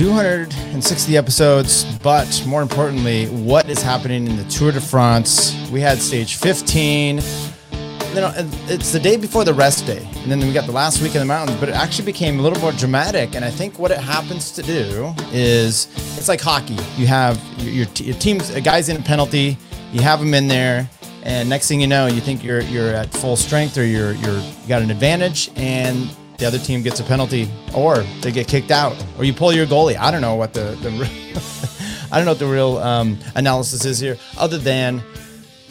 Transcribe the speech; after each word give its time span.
260 0.00 1.14
episodes, 1.14 1.84
but 1.98 2.42
more 2.46 2.62
importantly, 2.62 3.26
what 3.26 3.68
is 3.68 3.82
happening 3.82 4.26
in 4.26 4.34
the 4.34 4.44
Tour 4.44 4.72
de 4.72 4.80
France? 4.80 5.54
We 5.70 5.82
had 5.82 5.98
stage 5.98 6.36
15. 6.36 7.18
You 7.18 8.14
know, 8.14 8.32
it's 8.34 8.92
the 8.92 8.98
day 8.98 9.18
before 9.18 9.44
the 9.44 9.52
rest 9.52 9.84
day, 9.84 10.02
and 10.22 10.32
then 10.32 10.40
we 10.40 10.54
got 10.54 10.64
the 10.64 10.72
last 10.72 11.02
week 11.02 11.14
in 11.14 11.20
the 11.20 11.26
mountains. 11.26 11.60
But 11.60 11.68
it 11.68 11.74
actually 11.74 12.06
became 12.06 12.38
a 12.38 12.42
little 12.42 12.58
more 12.60 12.72
dramatic, 12.72 13.34
and 13.34 13.44
I 13.44 13.50
think 13.50 13.78
what 13.78 13.90
it 13.90 13.98
happens 13.98 14.52
to 14.52 14.62
do 14.62 15.12
is 15.32 15.86
it's 16.16 16.28
like 16.28 16.40
hockey. 16.40 16.78
You 16.96 17.06
have 17.06 17.38
your, 17.58 17.86
your 17.96 18.16
team's 18.16 18.48
a 18.54 18.60
guys 18.62 18.88
in 18.88 18.96
a 18.96 19.02
penalty, 19.02 19.58
you 19.92 20.00
have 20.00 20.18
him 20.22 20.32
in 20.32 20.48
there, 20.48 20.88
and 21.24 21.46
next 21.46 21.68
thing 21.68 21.78
you 21.78 21.86
know, 21.86 22.06
you 22.06 22.22
think 22.22 22.42
you're 22.42 22.62
you're 22.62 22.94
at 22.94 23.12
full 23.12 23.36
strength 23.36 23.76
or 23.76 23.84
you're 23.84 24.12
you're 24.12 24.40
you 24.40 24.66
got 24.66 24.80
an 24.80 24.90
advantage, 24.90 25.50
and 25.56 26.08
the 26.40 26.46
other 26.46 26.58
team 26.58 26.82
gets 26.82 26.98
a 27.00 27.04
penalty 27.04 27.50
or 27.74 27.98
they 28.22 28.32
get 28.32 28.48
kicked 28.48 28.70
out 28.70 28.96
or 29.18 29.24
you 29.24 29.32
pull 29.34 29.52
your 29.52 29.66
goalie. 29.66 29.96
I 29.98 30.10
don't 30.10 30.22
know 30.22 30.36
what 30.36 30.54
the, 30.54 30.74
the 30.80 32.08
I 32.10 32.16
don't 32.16 32.24
know 32.24 32.30
what 32.30 32.38
the 32.38 32.46
real 32.46 32.78
um, 32.78 33.18
analysis 33.34 33.84
is 33.84 33.98
here 33.98 34.16
other 34.38 34.56
than 34.56 35.02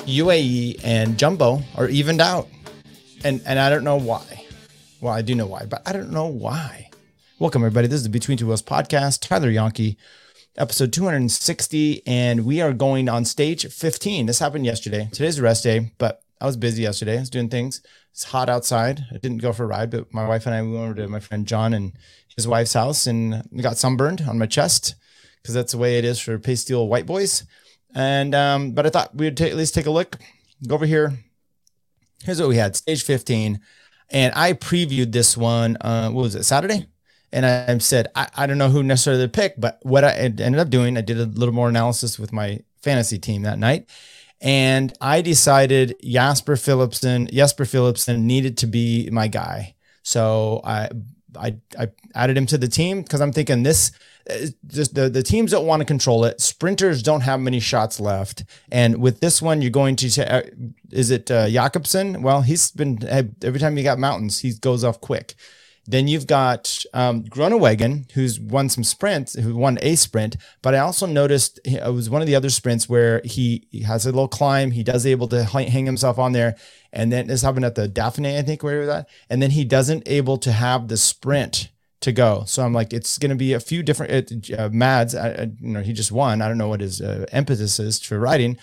UAE 0.01 0.81
and 0.83 1.17
Jumbo 1.17 1.63
are 1.75 1.89
evened 1.89 2.21
out. 2.21 2.47
And 3.23 3.41
and 3.47 3.57
I 3.57 3.71
don't 3.71 3.83
know 3.83 3.97
why. 3.97 4.45
Well, 5.01 5.11
I 5.11 5.23
do 5.23 5.33
know 5.33 5.47
why, 5.47 5.65
but 5.65 5.81
I 5.87 5.91
don't 5.91 6.11
know 6.11 6.27
why. 6.27 6.91
Welcome 7.39 7.63
everybody. 7.63 7.87
This 7.87 7.97
is 7.97 8.03
the 8.03 8.09
Between 8.09 8.37
Two 8.37 8.45
Wheels 8.45 8.61
podcast. 8.61 9.27
Tyler 9.27 9.49
Yonke, 9.49 9.97
episode 10.55 10.93
260 10.93 12.03
and 12.05 12.45
we 12.45 12.61
are 12.61 12.73
going 12.73 13.09
on 13.09 13.25
stage 13.25 13.65
15. 13.65 14.27
This 14.27 14.37
happened 14.37 14.67
yesterday. 14.67 15.09
Today's 15.11 15.41
rest 15.41 15.63
day, 15.63 15.93
but 15.97 16.21
I 16.41 16.45
was 16.45 16.57
busy 16.57 16.83
yesterday. 16.83 17.17
I 17.17 17.19
was 17.19 17.29
doing 17.29 17.49
things. 17.49 17.81
It's 18.11 18.23
hot 18.23 18.49
outside. 18.49 19.05
I 19.11 19.17
didn't 19.17 19.39
go 19.39 19.51
for 19.51 19.63
a 19.63 19.67
ride, 19.67 19.89
but 19.89 20.13
my 20.13 20.27
wife 20.27 20.45
and 20.45 20.55
I 20.55 20.61
we 20.61 20.71
went 20.71 20.83
over 20.83 20.93
to 20.95 21.07
my 21.07 21.19
friend 21.19 21.45
John 21.45 21.73
and 21.73 21.93
his 22.35 22.47
wife's 22.47 22.73
house 22.73 23.07
and 23.07 23.43
got 23.61 23.77
sunburned 23.77 24.21
on 24.21 24.39
my 24.39 24.45
chest 24.45 24.95
because 25.41 25.53
that's 25.53 25.73
the 25.73 25.77
way 25.77 25.97
it 25.97 26.05
is 26.05 26.19
for 26.19 26.37
pasteel 26.39 26.87
white 26.87 27.05
boys. 27.05 27.43
And 27.93 28.33
um, 28.33 28.71
but 28.71 28.85
I 28.85 28.89
thought 28.89 29.15
we 29.15 29.25
would 29.25 29.37
t- 29.37 29.49
at 29.49 29.55
least 29.55 29.73
take 29.73 29.85
a 29.85 29.91
look. 29.91 30.17
Go 30.65 30.75
over 30.75 30.85
here. 30.85 31.13
Here's 32.23 32.39
what 32.39 32.49
we 32.49 32.57
had: 32.57 32.75
stage 32.75 33.03
15, 33.03 33.59
and 34.09 34.33
I 34.35 34.53
previewed 34.53 35.11
this 35.11 35.35
one. 35.35 35.77
Uh, 35.81 36.09
what 36.09 36.21
was 36.21 36.35
it? 36.35 36.43
Saturday. 36.43 36.87
And 37.31 37.45
I 37.45 37.77
said 37.77 38.07
I, 38.15 38.27
I 38.35 38.47
don't 38.47 38.57
know 38.57 38.69
who 38.69 38.81
necessarily 38.81 39.23
to 39.23 39.29
pick, 39.29 39.53
but 39.57 39.79
what 39.83 40.03
I 40.03 40.13
ended 40.13 40.57
up 40.57 40.69
doing, 40.69 40.97
I 40.97 41.01
did 41.01 41.19
a 41.19 41.25
little 41.25 41.53
more 41.53 41.69
analysis 41.69 42.17
with 42.17 42.33
my 42.33 42.59
fantasy 42.81 43.19
team 43.19 43.43
that 43.43 43.59
night 43.59 43.87
and 44.41 44.93
I 45.01 45.21
decided 45.21 45.95
Jasper 46.03 46.55
Philipsen, 46.55 47.31
Jasper 47.31 47.65
Philipsen 47.65 48.21
needed 48.21 48.57
to 48.59 48.67
be 48.67 49.09
my 49.11 49.27
guy. 49.27 49.75
So 50.03 50.61
I 50.63 50.89
I, 51.37 51.57
I 51.77 51.89
added 52.15 52.37
him 52.37 52.47
to 52.47 52.57
the 52.57 52.67
team 52.67 53.03
because 53.03 53.21
I'm 53.21 53.31
thinking 53.31 53.63
this 53.63 53.91
just 54.67 54.95
the, 54.95 55.09
the 55.09 55.23
teams 55.23 55.51
don't 55.51 55.65
want 55.65 55.81
to 55.81 55.85
control 55.85 56.25
it. 56.25 56.41
Sprinters 56.41 57.01
don't 57.01 57.21
have 57.21 57.39
many 57.39 57.59
shots 57.59 57.99
left. 57.99 58.43
And 58.71 58.97
with 58.97 59.19
this 59.19 59.41
one, 59.41 59.61
you're 59.61 59.71
going 59.71 59.95
to, 59.97 60.11
say, 60.11 60.25
uh, 60.25 60.41
is 60.91 61.11
it 61.11 61.31
uh, 61.31 61.49
Jakobsen? 61.49 62.21
Well, 62.21 62.41
he's 62.41 62.71
been, 62.71 62.99
every 63.41 63.59
time 63.59 63.77
you 63.77 63.83
got 63.83 63.99
mountains, 63.99 64.39
he 64.39 64.53
goes 64.53 64.83
off 64.83 65.01
quick. 65.01 65.35
Then 65.89 66.07
you've 66.07 66.27
got 66.27 66.85
um, 66.93 67.23
Groenewegen, 67.23 68.11
who's 68.11 68.39
won 68.39 68.69
some 68.69 68.83
sprints, 68.83 69.33
who 69.33 69.55
won 69.55 69.79
a 69.81 69.95
sprint. 69.95 70.35
But 70.61 70.75
I 70.75 70.79
also 70.79 71.07
noticed 71.07 71.59
it 71.65 71.83
was 71.91 72.11
one 72.11 72.21
of 72.21 72.27
the 72.27 72.35
other 72.35 72.51
sprints 72.51 72.87
where 72.87 73.21
he, 73.25 73.67
he 73.71 73.81
has 73.81 74.05
a 74.05 74.09
little 74.09 74.27
climb. 74.27 74.69
He 74.69 74.83
does 74.83 75.07
able 75.07 75.27
to 75.29 75.43
hang 75.45 75.87
himself 75.87 76.19
on 76.19 76.33
there. 76.33 76.55
And 76.93 77.11
then 77.11 77.25
this 77.25 77.41
happened 77.41 77.65
at 77.65 77.73
the 77.73 77.89
Dauphiné, 77.89 78.37
I 78.37 78.43
think, 78.43 78.61
where 78.61 78.85
that? 78.85 79.09
And 79.31 79.41
then 79.41 79.49
he 79.49 79.65
doesn't 79.65 80.07
able 80.07 80.37
to 80.37 80.51
have 80.51 80.89
the 80.89 80.97
sprint 80.97 81.69
to 82.01 82.11
go. 82.11 82.43
So 82.45 82.63
I'm 82.63 82.73
like, 82.73 82.93
it's 82.93 83.17
going 83.17 83.31
to 83.31 83.35
be 83.35 83.53
a 83.53 83.59
few 83.59 83.81
different 83.81 84.51
uh, 84.51 84.69
Mads. 84.71 85.15
I, 85.15 85.49
you 85.59 85.73
know, 85.73 85.81
he 85.81 85.93
just 85.93 86.11
won. 86.11 86.43
I 86.43 86.47
don't 86.47 86.59
know 86.59 86.67
what 86.67 86.81
his 86.81 87.01
uh, 87.01 87.25
is 87.31 87.99
for 87.99 88.19
riding. 88.19 88.59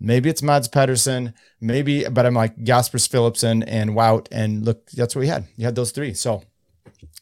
Maybe 0.00 0.30
it's 0.30 0.42
Mads 0.42 0.66
Pedersen, 0.66 1.34
maybe, 1.60 2.08
but 2.08 2.24
I'm 2.24 2.32
like 2.32 2.56
Jaspers 2.56 3.06
Philipsen 3.06 3.64
and 3.66 3.90
Wout. 3.90 4.28
And 4.32 4.64
look, 4.64 4.90
that's 4.92 5.14
what 5.14 5.20
we 5.20 5.28
had. 5.28 5.46
You 5.56 5.66
had 5.66 5.74
those 5.74 5.90
three. 5.90 6.14
So 6.14 6.42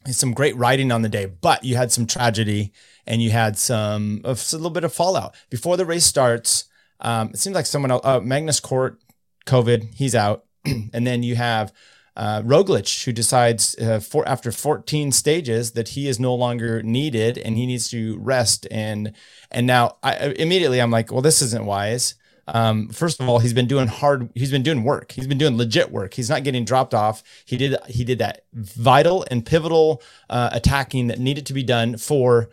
some 0.07 0.33
great 0.33 0.57
writing 0.57 0.93
on 0.93 1.03
the 1.03 1.09
day, 1.09 1.27
but 1.27 1.65
you 1.65 1.77
had 1.77 1.93
some 1.93 2.07
tragedy 2.07 2.73
and 3.07 3.23
you 3.23 3.31
had 3.31 3.59
some 3.59 4.21
a 4.25 4.37
little 4.53 4.71
bit 4.71 4.85
of 4.85 4.93
fallout 4.93 5.35
before 5.51 5.77
the 5.77 5.87
race 5.87 6.05
starts. 6.05 6.65
Um, 7.01 7.31
it 7.31 7.39
seems 7.39 7.55
like 7.55 7.67
someone 7.67 7.91
else, 7.91 8.05
uh, 8.05 8.21
Magnus 8.21 8.61
Cort, 8.61 9.01
COVID, 9.47 9.95
he's 9.95 10.15
out, 10.15 10.45
and 10.65 11.07
then 11.07 11.23
you 11.23 11.37
have 11.37 11.73
uh, 12.19 12.43
Roglic 12.43 13.05
who 13.05 13.13
decides 13.13 13.79
uh, 13.79 14.01
for 14.01 14.29
after 14.29 14.51
14 14.51 15.13
stages 15.13 15.73
that 15.73 15.91
he 15.91 16.09
is 16.09 16.19
no 16.19 16.35
longer 16.35 16.83
needed 16.83 17.39
and 17.39 17.57
he 17.57 17.65
needs 17.65 17.89
to 17.91 18.19
rest 18.19 18.67
and 18.73 19.13
and 19.53 19.69
now 19.69 19.99
I 20.03 20.35
immediately 20.37 20.81
I'm 20.81 20.91
like, 20.91 21.13
well, 21.13 21.23
this 21.23 21.41
isn't 21.41 21.65
wise. 21.65 22.17
Um, 22.55 22.89
first 22.89 23.21
of 23.21 23.29
all, 23.29 23.39
he's 23.39 23.53
been 23.53 23.67
doing 23.67 23.89
hard. 23.89 24.31
He's 24.35 24.51
been 24.51 24.63
doing 24.63 24.83
work. 24.83 25.13
He's 25.13 25.27
been 25.27 25.39
doing 25.39 25.57
legit 25.57 25.93
work. 25.93 26.15
He's 26.15 26.31
not 26.31 26.45
getting 26.45 26.65
dropped 26.65 26.95
off. 26.95 27.23
He 27.45 27.57
did. 27.57 27.77
He 27.87 28.05
did 28.05 28.19
that 28.19 28.45
vital 28.53 29.25
and 29.31 29.45
pivotal 29.45 30.03
uh, 30.31 30.51
attacking 30.53 31.09
that 31.09 31.19
needed 31.19 31.47
to 31.47 31.53
be 31.53 31.63
done 31.63 31.97
for. 31.97 32.49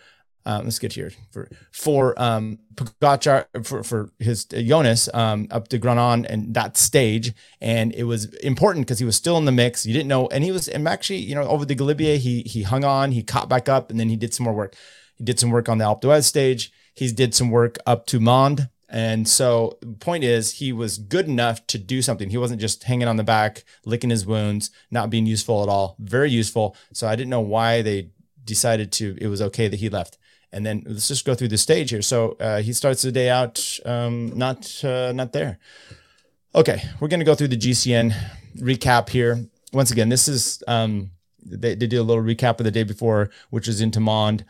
Um, 0.48 0.66
let's 0.66 0.78
get 0.78 0.94
here 0.94 1.12
for 1.32 1.50
for 1.72 2.14
um 2.22 2.60
Pogacar 2.76 3.46
for 3.66 3.84
for 3.84 4.12
his 4.20 4.46
uh, 4.56 4.62
Jonas 4.62 5.10
um 5.12 5.48
up 5.50 5.70
to 5.70 5.80
Granon 5.80 6.26
and 6.30 6.54
that 6.54 6.78
stage, 6.78 7.34
and 7.62 7.92
it 7.96 8.04
was 8.04 8.26
important 8.36 8.86
because 8.86 9.00
he 9.00 9.06
was 9.06 9.16
still 9.16 9.38
in 9.40 9.46
the 9.46 9.52
mix. 9.52 9.88
You 9.88 9.94
didn't 9.94 10.08
know, 10.08 10.28
and 10.28 10.44
he 10.44 10.52
was 10.52 10.68
and 10.68 10.88
actually 10.88 11.20
you 11.20 11.34
know 11.34 11.48
over 11.48 11.66
the 11.66 11.76
Galibier 11.76 12.18
he 12.18 12.42
he 12.42 12.62
hung 12.62 12.84
on, 12.84 13.12
he 13.12 13.24
caught 13.24 13.50
back 13.50 13.68
up, 13.68 13.90
and 13.90 14.00
then 14.00 14.10
he 14.10 14.16
did 14.16 14.36
some 14.36 14.44
more 14.44 14.54
work. 14.54 14.76
He 15.16 15.24
did 15.24 15.40
some 15.40 15.50
work 15.50 15.68
on 15.68 15.80
the 15.80 15.86
Alpe 15.86 16.02
d'Huez 16.02 16.26
stage. 16.26 16.72
He 16.94 17.12
did 17.12 17.34
some 17.34 17.50
work 17.50 17.78
up 17.88 18.06
to 18.08 18.20
Mende 18.20 18.70
and 18.88 19.28
so 19.28 19.78
the 19.82 19.88
point 19.94 20.24
is 20.24 20.54
he 20.54 20.72
was 20.72 20.98
good 20.98 21.28
enough 21.28 21.66
to 21.68 21.78
do 21.78 22.02
something. 22.02 22.30
He 22.30 22.38
wasn't 22.38 22.62
just 22.62 22.84
hanging 22.84 23.08
on 23.08 23.18
the 23.18 23.24
back, 23.24 23.64
licking 23.84 24.12
his 24.12 24.26
wounds, 24.26 24.70
not 24.92 25.10
being 25.10 25.26
useful 25.26 25.64
at 25.64 25.70
all. 25.70 25.96
Very 26.00 26.30
useful. 26.30 26.76
So 26.94 27.08
I 27.08 27.16
didn't 27.16 27.32
know 27.32 27.42
why 27.42 27.82
they 27.82 28.12
decided 28.44 28.92
to 28.94 29.18
it 29.20 29.28
was 29.28 29.42
okay 29.42 29.68
that 29.68 29.80
he 29.80 29.90
left. 29.90 30.18
And 30.52 30.66
then 30.66 30.84
let's 30.86 31.08
just 31.08 31.26
go 31.26 31.34
through 31.34 31.50
the 31.50 31.58
stage 31.58 31.90
here. 31.90 32.04
So 32.04 32.38
uh, 32.40 32.62
he 32.62 32.74
starts 32.74 33.02
the 33.02 33.12
day 33.12 33.30
out 33.30 33.80
um, 33.86 34.38
not 34.38 34.84
uh, 34.84 35.12
not 35.14 35.34
there. 35.34 35.58
Okay, 36.54 36.84
we're 37.00 37.08
gonna 37.08 37.26
go 37.26 37.36
through 37.36 37.50
the 37.50 37.58
GCN 37.58 38.14
recap 38.58 39.10
here. 39.10 39.46
Once 39.74 39.92
again, 39.92 40.10
this 40.10 40.28
is 40.28 40.64
um, 40.68 41.10
they, 41.44 41.76
they 41.76 41.88
did 41.88 41.98
a 41.98 42.04
little 42.04 42.24
recap 42.24 42.60
of 42.60 42.64
the 42.64 42.72
day 42.72 42.84
before, 42.84 43.32
which 43.50 43.68
was 43.68 43.82
into 43.82 44.00
Mende, 44.00 44.46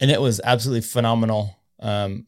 and 0.00 0.10
it 0.10 0.20
was 0.20 0.40
absolutely 0.44 0.82
phenomenal. 0.82 1.58
Um, 1.80 2.26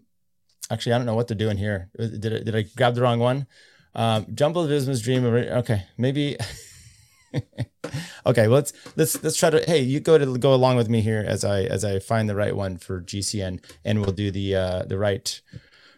actually, 0.71 0.93
I 0.93 0.99
don't 0.99 1.07
know 1.07 1.15
what 1.15 1.29
they're 1.29 1.37
doing 1.37 1.57
here. 1.57 1.91
Did 1.97 2.27
I, 2.27 2.39
did 2.43 2.57
I 2.57 2.63
grab 2.77 2.95
the 2.95 3.03
wrong 3.03 3.19
one? 3.19 3.47
Um, 3.95 4.27
Jumbo 4.35 4.67
Visma's 4.67 5.03
dream 5.03 5.25
of 5.25 5.35
okay, 5.35 5.85
maybe. 5.97 6.37
okay, 8.27 8.49
well, 8.49 8.57
let's 8.57 8.73
let's 8.97 9.23
let's 9.23 9.37
try 9.37 9.51
to. 9.51 9.61
Hey, 9.65 9.81
you 9.81 10.01
go 10.01 10.19
to 10.19 10.39
go 10.39 10.55
along 10.55 10.77
with 10.77 10.89
me 10.89 11.01
here 11.01 11.25
as 11.27 11.45
I 11.45 11.63
as 11.63 11.85
I 11.85 11.99
find 11.99 12.29
the 12.29 12.35
right 12.35 12.55
one 12.55 12.77
for 12.79 13.01
GCN, 13.01 13.65
and 13.85 14.01
we'll 14.01 14.13
do 14.13 14.31
the 14.31 14.57
uh, 14.57 14.83
the 14.85 14.99
right 14.99 15.41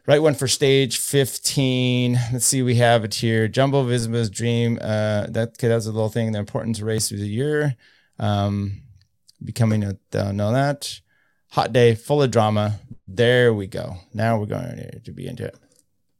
right 0.06 0.22
one 0.22 0.34
for 0.34 0.46
stage 0.46 0.98
15 0.98 2.16
let's 2.32 2.46
see 2.46 2.62
we 2.62 2.76
have 2.76 3.04
it 3.04 3.14
here 3.14 3.48
jumbo 3.48 3.82
visma's 3.82 4.30
dream 4.30 4.78
uh 4.80 5.26
that 5.28 5.48
okay, 5.58 5.66
that's 5.66 5.86
a 5.86 5.90
little 5.90 6.08
thing 6.08 6.30
the 6.30 6.38
importance 6.38 6.80
race 6.80 7.08
through 7.08 7.18
the 7.18 7.26
year 7.26 7.74
um 8.20 8.82
becoming 9.44 9.82
a 9.82 9.96
uh, 10.14 10.32
know 10.32 10.52
that 10.52 11.00
hot 11.50 11.72
day 11.72 11.94
full 11.94 12.22
of 12.22 12.30
drama 12.30 12.80
there 13.08 13.54
we 13.54 13.66
go. 13.66 13.96
Now 14.12 14.38
we're 14.38 14.46
going 14.46 15.00
to 15.04 15.12
be 15.12 15.26
into 15.26 15.44
it. 15.44 15.56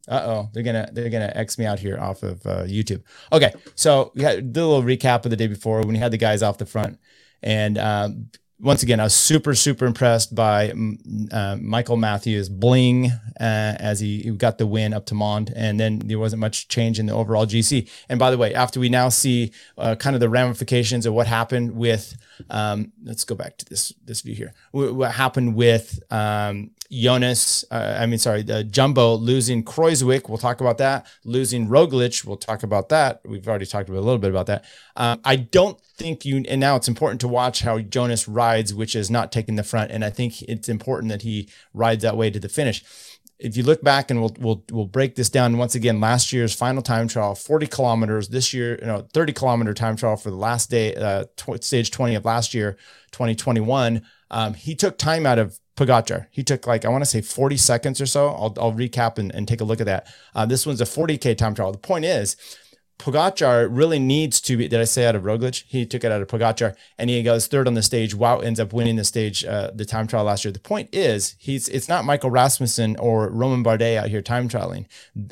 Uh 0.08 0.22
oh, 0.24 0.50
they're 0.52 0.62
gonna 0.62 0.88
they're 0.92 1.10
gonna 1.10 1.32
X 1.34 1.58
me 1.58 1.66
out 1.66 1.80
here 1.80 1.98
off 1.98 2.22
of 2.22 2.46
uh, 2.46 2.62
YouTube. 2.62 3.02
Okay, 3.32 3.52
so 3.74 4.12
we 4.14 4.22
had 4.22 4.38
a 4.38 4.42
little 4.42 4.82
recap 4.82 5.24
of 5.24 5.30
the 5.30 5.36
day 5.36 5.48
before 5.48 5.80
when 5.80 5.88
we 5.88 5.98
had 5.98 6.12
the 6.12 6.16
guys 6.16 6.44
off 6.44 6.58
the 6.58 6.66
front, 6.66 7.00
and 7.42 7.76
um, 7.76 8.30
once 8.58 8.82
again, 8.82 9.00
I 9.00 9.04
was 9.04 9.14
super, 9.14 9.54
super 9.54 9.84
impressed 9.84 10.34
by 10.34 10.70
mm, 10.70 11.32
uh, 11.32 11.56
Michael 11.56 11.96
Matthews 11.96 12.48
bling 12.48 13.10
uh, 13.10 13.10
as 13.38 14.00
he, 14.00 14.20
he, 14.20 14.30
got 14.30 14.56
the 14.58 14.66
win 14.66 14.94
up 14.94 15.06
to 15.06 15.14
Mende. 15.14 15.52
and 15.54 15.78
then 15.78 15.98
there 15.98 16.18
wasn't 16.18 16.40
much 16.40 16.68
change 16.68 16.98
in 16.98 17.06
the 17.06 17.12
overall 17.12 17.46
GC. 17.46 17.88
And 18.08 18.18
by 18.18 18.30
the 18.30 18.38
way, 18.38 18.54
after 18.54 18.80
we 18.80 18.88
now 18.88 19.10
see 19.10 19.52
uh, 19.76 19.94
kind 19.96 20.16
of 20.16 20.20
the 20.20 20.28
ramifications 20.28 21.04
of 21.04 21.12
what 21.12 21.26
happened 21.26 21.72
with, 21.72 22.16
um, 22.48 22.92
let's 23.04 23.24
go 23.24 23.34
back 23.34 23.58
to 23.58 23.64
this 23.66 23.92
this 24.04 24.22
view 24.22 24.34
here. 24.34 24.54
What 24.72 25.12
happened 25.12 25.54
with 25.54 26.02
um, 26.10 26.70
Jonas, 26.90 27.64
uh, 27.70 27.96
I 27.98 28.06
mean, 28.06 28.18
sorry, 28.18 28.42
the 28.42 28.64
Jumbo 28.64 29.14
losing 29.14 29.64
Kruijswijk. 29.64 30.28
We'll 30.28 30.38
talk 30.38 30.60
about 30.60 30.78
that. 30.78 31.06
Losing 31.24 31.68
Roglic. 31.68 32.24
We'll 32.24 32.36
talk 32.36 32.62
about 32.62 32.88
that. 32.90 33.20
We've 33.24 33.46
already 33.46 33.66
talked 33.66 33.88
a 33.88 33.92
little 33.92 34.18
bit 34.18 34.30
about 34.30 34.46
that. 34.46 34.64
Um, 34.96 35.20
I 35.24 35.36
don't 35.36 35.80
think 35.80 36.24
you, 36.24 36.44
and 36.48 36.60
now 36.60 36.76
it's 36.76 36.88
important 36.88 37.20
to 37.22 37.28
watch 37.28 37.60
how 37.60 37.78
Jonas 37.78 38.28
rides, 38.28 38.74
which 38.74 38.94
is 38.94 39.10
not 39.10 39.32
taking 39.32 39.56
the 39.56 39.62
front. 39.62 39.90
And 39.90 40.04
I 40.04 40.10
think 40.10 40.42
it's 40.42 40.68
important 40.68 41.10
that 41.10 41.22
he 41.22 41.48
rides 41.74 42.02
that 42.02 42.16
way 42.16 42.30
to 42.30 42.40
the 42.40 42.48
finish. 42.48 42.84
If 43.38 43.56
you 43.56 43.62
look 43.64 43.82
back 43.82 44.10
and 44.10 44.20
we'll, 44.20 44.34
we'll, 44.38 44.64
we'll 44.70 44.86
break 44.86 45.14
this 45.14 45.28
down 45.28 45.58
once 45.58 45.74
again, 45.74 46.00
last 46.00 46.32
year's 46.32 46.54
final 46.54 46.82
time 46.82 47.06
trial, 47.06 47.34
40 47.34 47.66
kilometers 47.66 48.28
this 48.28 48.54
year, 48.54 48.78
you 48.80 48.86
know, 48.86 49.06
30 49.12 49.34
kilometer 49.34 49.74
time 49.74 49.96
trial 49.96 50.16
for 50.16 50.30
the 50.30 50.36
last 50.36 50.70
day, 50.70 50.94
uh, 50.94 51.24
tw- 51.36 51.62
stage 51.62 51.90
20 51.90 52.14
of 52.14 52.24
last 52.24 52.54
year, 52.54 52.78
2021 53.12 54.02
Um, 54.30 54.54
he 54.54 54.74
took 54.74 54.96
time 54.98 55.26
out 55.26 55.38
of 55.38 55.60
Pogacar. 55.76 56.26
He 56.30 56.42
took 56.42 56.66
like 56.66 56.84
I 56.84 56.88
want 56.88 57.02
to 57.02 57.10
say 57.10 57.20
40 57.20 57.56
seconds 57.56 58.00
or 58.00 58.06
so. 58.06 58.28
I'll, 58.28 58.54
I'll 58.58 58.72
recap 58.72 59.18
and, 59.18 59.32
and 59.34 59.46
take 59.46 59.60
a 59.60 59.64
look 59.64 59.80
at 59.80 59.86
that. 59.86 60.12
Uh, 60.34 60.46
this 60.46 60.66
one's 60.66 60.80
a 60.80 60.84
40k 60.84 61.36
time 61.36 61.54
trial. 61.54 61.70
The 61.70 61.78
point 61.78 62.04
is, 62.04 62.36
Pogacar 62.98 63.68
really 63.70 63.98
needs 63.98 64.40
to 64.40 64.56
be. 64.56 64.68
Did 64.68 64.80
I 64.80 64.84
say 64.84 65.04
out 65.04 65.14
of 65.14 65.24
Roglic? 65.24 65.64
He 65.68 65.84
took 65.84 66.02
it 66.02 66.10
out 66.10 66.22
of 66.22 66.28
Pogacar, 66.28 66.74
and 66.96 67.10
he 67.10 67.22
goes 67.22 67.46
third 67.46 67.68
on 67.68 67.74
the 67.74 67.82
stage. 67.82 68.14
Wow, 68.14 68.38
ends 68.38 68.58
up 68.58 68.72
winning 68.72 68.96
the 68.96 69.04
stage, 69.04 69.44
uh, 69.44 69.70
the 69.74 69.84
time 69.84 70.06
trial 70.06 70.24
last 70.24 70.46
year. 70.46 70.52
The 70.52 70.60
point 70.60 70.88
is, 70.94 71.36
he's 71.38 71.68
it's 71.68 71.90
not 71.90 72.06
Michael 72.06 72.30
Rasmussen 72.30 72.96
or 72.96 73.28
Romain 73.28 73.62
Bardet 73.62 73.98
out 73.98 74.08
here 74.08 74.22
time 74.22 74.48
trialing, 74.48 74.86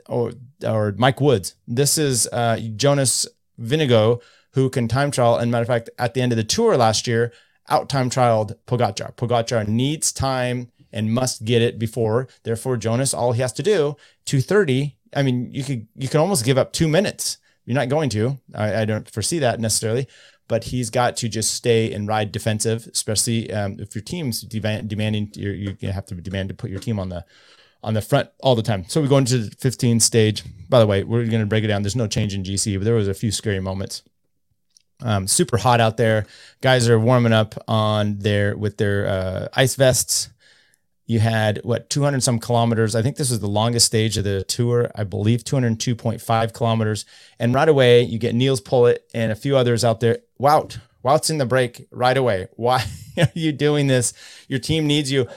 or 0.07 0.33
or 0.63 0.95
Mike 0.99 1.23
Woods. 1.23 1.55
This 1.67 1.97
is 1.97 2.29
uh, 2.33 2.61
Jonas 2.77 3.27
Vingegaard 3.59 4.21
who 4.55 4.71
can 4.71 4.89
time 4.89 5.11
trial. 5.11 5.37
And 5.37 5.51
matter 5.51 5.63
of 5.63 5.69
fact, 5.69 5.91
at 5.99 6.15
the 6.15 6.23
end 6.23 6.33
of 6.33 6.37
the 6.37 6.45
tour 6.45 6.77
last 6.77 7.07
year, 7.07 7.33
out 7.69 7.89
time 7.89 8.11
trialed 8.11 8.57
Pogacar. 8.67 9.15
Pogacar 9.17 9.67
needs 9.67 10.13
time 10.13 10.71
and 10.93 11.13
must 11.13 11.45
get 11.45 11.63
it 11.63 11.79
before. 11.79 12.29
Therefore, 12.45 12.77
Jonas, 12.77 13.13
all 13.13 13.33
he 13.33 13.43
has 13.43 13.53
to 13.55 13.63
do, 13.63 13.97
230. 14.27 14.97
I 15.15 15.23
mean, 15.23 15.51
you 15.53 15.65
could 15.65 15.87
you 15.97 16.09
can 16.09 16.21
almost 16.21 16.45
give 16.45 16.59
up 16.59 16.73
two 16.73 16.89
minutes. 16.89 17.39
You're 17.65 17.75
not 17.75 17.89
going 17.89 18.11
to. 18.11 18.39
I, 18.55 18.83
I 18.83 18.85
don't 18.85 19.11
foresee 19.11 19.39
that 19.39 19.59
necessarily, 19.59 20.07
but 20.49 20.65
he's 20.65 20.91
got 20.91 21.17
to 21.19 21.29
just 21.29 21.55
stay 21.55 21.93
and 21.93 22.07
ride 22.07 22.31
defensive, 22.31 22.87
especially 22.93 23.53
um, 23.53 23.77
if 23.79 23.95
your 23.95 24.03
team's 24.03 24.43
demand, 24.43 24.89
demanding. 24.89 25.31
You're, 25.35 25.55
you 25.55 25.77
have 25.91 26.07
to 26.07 26.15
demand 26.15 26.51
to 26.51 26.55
put 26.55 26.71
your 26.71 26.81
team 26.81 26.99
on 26.99 27.09
the 27.09 27.25
on 27.83 27.95
the 27.95 28.03
front 28.03 28.31
all 28.41 28.55
the 28.55 28.63
time. 28.63 28.85
So 28.89 29.01
we 29.01 29.09
go 29.09 29.19
into 29.19 29.39
the 29.39 29.57
15 29.57 30.01
stage. 30.01 30.43
By 30.69 30.81
the 30.81 30.87
way, 30.87 31.05
we're 31.05 31.27
going 31.27 31.41
to 31.41 31.47
break 31.47 31.65
it 31.65 31.69
down. 31.69 31.83
There's 31.83 31.95
no 31.95 32.07
change 32.07 32.35
in 32.35 32.43
GC, 32.43 32.79
but 32.79 32.85
there 32.85 32.95
was 32.95 33.09
a 33.09 33.15
few 33.15 33.31
scary 33.31 33.61
moments. 33.61 34.03
Um, 35.05 35.29
super 35.29 35.59
hot 35.59 35.81
out 35.81 35.99
there. 35.99 36.27
Guys 36.63 36.89
are 36.89 36.99
warming 36.99 37.35
up 37.35 37.55
on 37.69 38.19
their 38.19 38.57
with 38.57 38.79
their 38.79 39.07
uh, 39.07 39.49
ice 39.53 39.77
vests. 39.77 40.31
You 41.07 41.21
had 41.21 41.61
what 41.63 41.91
200 41.91 42.23
some 42.23 42.39
kilometers. 42.39 42.95
I 42.95 43.03
think 43.03 43.17
this 43.17 43.29
was 43.29 43.41
the 43.41 43.47
longest 43.47 43.87
stage 43.87 44.17
of 44.17 44.25
the 44.25 44.43
tour. 44.45 44.91
I 44.95 45.05
believe 45.05 45.45
202.5 45.45 46.53
kilometers. 46.55 47.05
And 47.39 47.53
right 47.53 47.69
away, 47.69 48.03
you 48.03 48.19
get 48.19 48.35
Nils 48.35 48.63
Politt 48.63 49.07
and 49.13 49.31
a 49.31 49.37
few 49.37 49.55
others 49.57 49.85
out 49.85 50.01
there. 50.01 50.21
Wout, 50.41 50.79
Wout's 51.05 51.29
in 51.29 51.37
the 51.37 51.45
break 51.45 51.87
right 51.91 52.17
away. 52.17 52.49
Why 52.57 52.83
are 53.19 53.29
you 53.35 53.53
doing 53.53 53.87
this? 53.87 54.15
Your 54.49 54.59
team 54.59 54.87
needs 54.87 55.13
you 55.13 55.29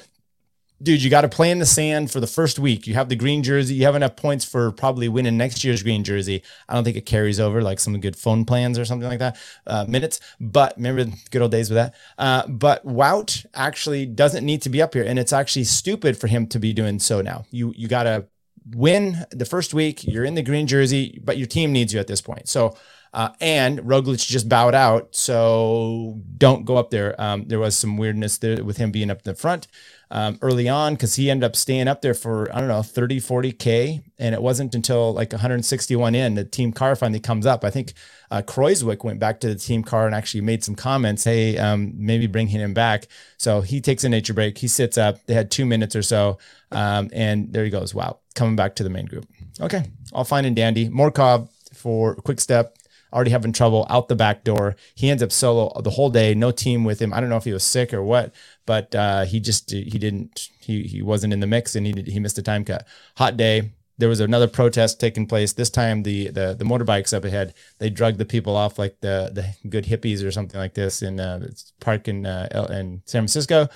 dude, 0.82 1.02
you 1.02 1.10
got 1.10 1.22
to 1.22 1.30
play 1.30 1.52
in 1.52 1.60
the 1.60 1.66
sand 1.66 2.12
for 2.12 2.20
the 2.20 2.28
first 2.28 2.60
week. 2.60 2.88
You 2.88 2.94
have 2.94 3.10
the 3.10 3.16
green 3.16 3.44
jersey. 3.44 3.76
You 3.76 3.86
have 3.86 3.96
enough 3.96 4.16
points 4.16 4.46
for 4.46 4.72
probably 4.72 5.08
winning 5.08 5.38
next 5.38 5.64
year's 5.64 5.84
green 5.84 6.04
jersey. 6.04 6.44
I 6.70 6.76
don't 6.76 6.84
think 6.84 6.98
it 6.98 7.06
carries 7.06 7.40
over 7.40 7.62
like 7.62 7.80
some 7.80 8.00
good 8.00 8.16
phone 8.16 8.46
plans 8.46 8.78
or 8.78 8.86
something 8.86 9.10
like 9.10 9.20
that, 9.20 9.38
uh, 9.66 9.86
minutes. 9.88 10.20
But 10.40 10.76
remember 10.78 11.06
the 11.06 11.18
good 11.32 11.42
old 11.42 11.52
days 11.52 11.70
with 11.70 11.78
that. 11.78 11.96
Uh, 12.18 12.48
but 12.48 12.86
Wout 12.86 13.46
actually 13.54 14.06
doesn't 14.06 14.46
need 14.46 14.62
to 14.64 14.70
be 14.70 14.82
up 14.82 14.94
here, 14.94 15.04
and 15.04 15.18
it's 15.18 15.34
actually 15.34 15.66
stupid 15.66 16.18
for 16.18 16.28
him 16.28 16.48
to 16.48 16.60
be 16.60 16.74
doing 16.74 17.00
so 17.00 17.22
now. 17.22 17.46
You 17.52 17.74
you 17.76 17.88
got 17.88 18.04
to 18.04 18.28
win 18.72 19.26
the 19.32 19.46
first 19.46 19.74
week. 19.74 20.04
You're 20.04 20.26
in 20.26 20.36
the 20.36 20.44
green 20.44 20.68
jersey, 20.68 21.20
but 21.24 21.38
your 21.38 21.48
team 21.48 21.72
needs 21.72 21.94
you 21.94 22.00
at 22.00 22.08
this 22.08 22.22
point. 22.22 22.48
So. 22.50 22.78
Uh, 23.14 23.30
and 23.40 23.80
Roglic 23.80 24.28
just 24.28 24.50
bowed 24.50 24.76
out, 24.76 25.16
so 25.16 26.20
don't 26.38 26.66
go 26.66 26.76
up 26.76 26.92
there. 26.92 27.20
Um, 27.20 27.48
there 27.48 27.58
was 27.58 27.76
some 27.76 27.98
weirdness 27.98 28.38
there 28.38 28.64
with 28.64 28.78
him 28.78 28.92
being 28.92 29.10
up 29.10 29.20
in 29.20 29.32
the 29.32 29.34
front 29.34 29.68
um, 30.10 30.38
early 30.42 30.70
on 30.70 30.94
because 30.94 31.16
he 31.16 31.30
ended 31.30 31.44
up 31.44 31.56
staying 31.56 31.88
up 31.88 32.02
there 32.02 32.14
for, 32.14 32.54
I 32.56 32.60
don't 32.60 32.70
know, 32.70 32.82
30, 32.82 33.20
40K. 33.20 34.04
And 34.20 34.34
it 34.34 34.42
wasn't 34.42 34.74
until 34.74 35.14
like 35.14 35.32
161 35.32 36.16
in 36.16 36.36
the 36.36 36.46
team 36.46 36.72
car 36.72 36.96
finally 36.96 37.20
comes 37.20 37.46
up. 37.46 37.64
I 37.64 37.70
think 37.70 37.94
uh, 38.32 38.42
Kruijswijk 38.42 39.04
went 39.04 39.20
back 39.20 39.40
to 39.42 39.48
the 39.48 39.56
team 39.56 39.84
car 39.84 40.06
and 40.06 40.16
actually 40.16 40.42
made 40.42 40.64
some 40.64 40.76
comments. 40.76 41.24
Hey, 41.24 41.58
um, 41.58 41.94
maybe 41.96 42.28
bringing 42.28 42.60
him 42.60 42.74
back. 42.74 43.08
So 43.38 43.62
he 43.62 43.82
takes 43.82 44.04
a 44.04 44.10
nature 44.10 44.34
break. 44.34 44.58
He 44.58 44.68
sits 44.68 44.98
up. 44.98 45.26
They 45.26 45.34
had 45.34 45.52
two 45.52 45.66
minutes 45.66 45.96
or 45.96 46.02
so. 46.02 46.38
Um, 46.72 47.10
and 47.14 47.52
there 47.52 47.64
he 47.64 47.70
goes. 47.70 47.94
Wow. 47.94 48.20
Coming 48.36 48.56
back 48.56 48.76
to 48.76 48.84
the 48.84 48.90
main 48.90 49.06
group. 49.06 49.28
Okay. 49.60 49.86
All 50.14 50.24
fine 50.24 50.46
and 50.46 50.56
dandy. 50.56 50.90
Morkov 50.90 51.50
for 51.74 52.16
quick 52.16 52.40
step 52.40 52.78
already 53.14 53.32
having 53.32 53.54
trouble 53.54 53.86
out 53.90 54.08
the 54.08 54.16
back 54.16 54.44
door. 54.44 54.76
He 54.96 55.10
ends 55.10 55.24
up 55.24 55.32
solo 55.32 55.82
the 55.82 55.92
whole 55.92 56.10
day, 56.10 56.34
no 56.36 56.52
team 56.52 56.84
with 56.84 57.02
him. 57.02 57.14
I 57.14 57.20
don't 57.20 57.30
know 57.30 57.38
if 57.38 57.44
he 57.46 57.54
was 57.54 57.64
sick 57.64 57.94
or 57.94 58.04
what, 58.04 58.34
but 58.66 58.94
uh, 58.96 59.26
he 59.26 59.40
just 59.40 59.72
he 59.72 59.98
didn't 59.98 60.50
he 60.60 60.84
he 60.84 61.02
wasn't 61.02 61.34
in 61.34 61.40
the 61.40 61.48
mix 61.48 61.76
and 61.76 61.86
he 61.86 61.94
he 62.06 62.20
missed 62.20 62.38
a 62.38 62.44
time 62.44 62.66
cut. 62.66 62.86
Hot 63.18 63.38
day. 63.38 63.72
There 64.00 64.10
was 64.10 64.20
another 64.20 64.48
protest 64.48 65.00
taking 65.00 65.26
place. 65.26 65.54
This 65.54 65.72
time 65.72 66.04
the 66.04 66.30
the 66.30 66.54
the 66.54 66.66
motorbikes 66.66 67.16
up 67.16 67.26
ahead 67.26 67.56
they 67.80 67.90
drug 67.90 68.18
the 68.18 68.26
people 68.26 68.56
off 68.56 68.78
like 68.78 69.00
the 69.02 69.32
the 69.34 69.70
good 69.70 69.86
hippies 69.86 70.24
or 70.24 70.30
something 70.30 70.60
like 70.60 70.76
this 70.76 71.02
in 71.02 71.20
uh, 71.20 71.48
park 71.80 72.08
in 72.08 72.26
uh, 72.26 72.68
in 72.70 73.02
San 73.06 73.22
Francisco. 73.22 73.70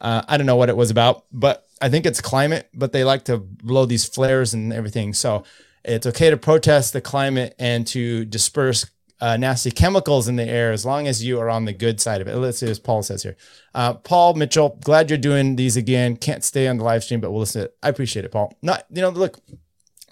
Uh, 0.00 0.22
I 0.26 0.36
don't 0.36 0.46
know 0.46 0.56
what 0.56 0.68
it 0.68 0.76
was 0.76 0.90
about, 0.90 1.24
but 1.32 1.64
I 1.80 1.88
think 1.88 2.06
it's 2.06 2.20
climate. 2.20 2.68
But 2.74 2.92
they 2.92 3.04
like 3.04 3.24
to 3.26 3.38
blow 3.38 3.86
these 3.86 4.04
flares 4.04 4.52
and 4.52 4.72
everything. 4.72 5.14
So 5.14 5.44
it's 5.84 6.06
okay 6.06 6.30
to 6.30 6.36
protest 6.36 6.92
the 6.92 7.00
climate 7.00 7.54
and 7.58 7.86
to 7.88 8.24
disperse 8.24 8.86
uh, 9.20 9.36
nasty 9.36 9.70
chemicals 9.70 10.28
in 10.28 10.36
the 10.36 10.44
air 10.44 10.70
as 10.72 10.86
long 10.86 11.08
as 11.08 11.24
you 11.24 11.40
are 11.40 11.50
on 11.50 11.64
the 11.64 11.72
good 11.72 12.00
side 12.00 12.20
of 12.20 12.28
it. 12.28 12.36
Let's 12.36 12.58
see, 12.58 12.70
as 12.70 12.78
Paul 12.78 13.02
says 13.02 13.22
here. 13.22 13.36
Uh, 13.74 13.94
Paul 13.94 14.34
Mitchell, 14.34 14.78
glad 14.84 15.10
you're 15.10 15.18
doing 15.18 15.56
these 15.56 15.76
again. 15.76 16.16
Can't 16.16 16.44
stay 16.44 16.68
on 16.68 16.78
the 16.78 16.84
live 16.84 17.02
stream, 17.02 17.20
but 17.20 17.30
we'll 17.30 17.40
listen. 17.40 17.68
I 17.82 17.88
appreciate 17.88 18.24
it, 18.24 18.30
Paul. 18.30 18.56
Not, 18.62 18.84
you 18.90 19.02
know, 19.02 19.10
look, 19.10 19.38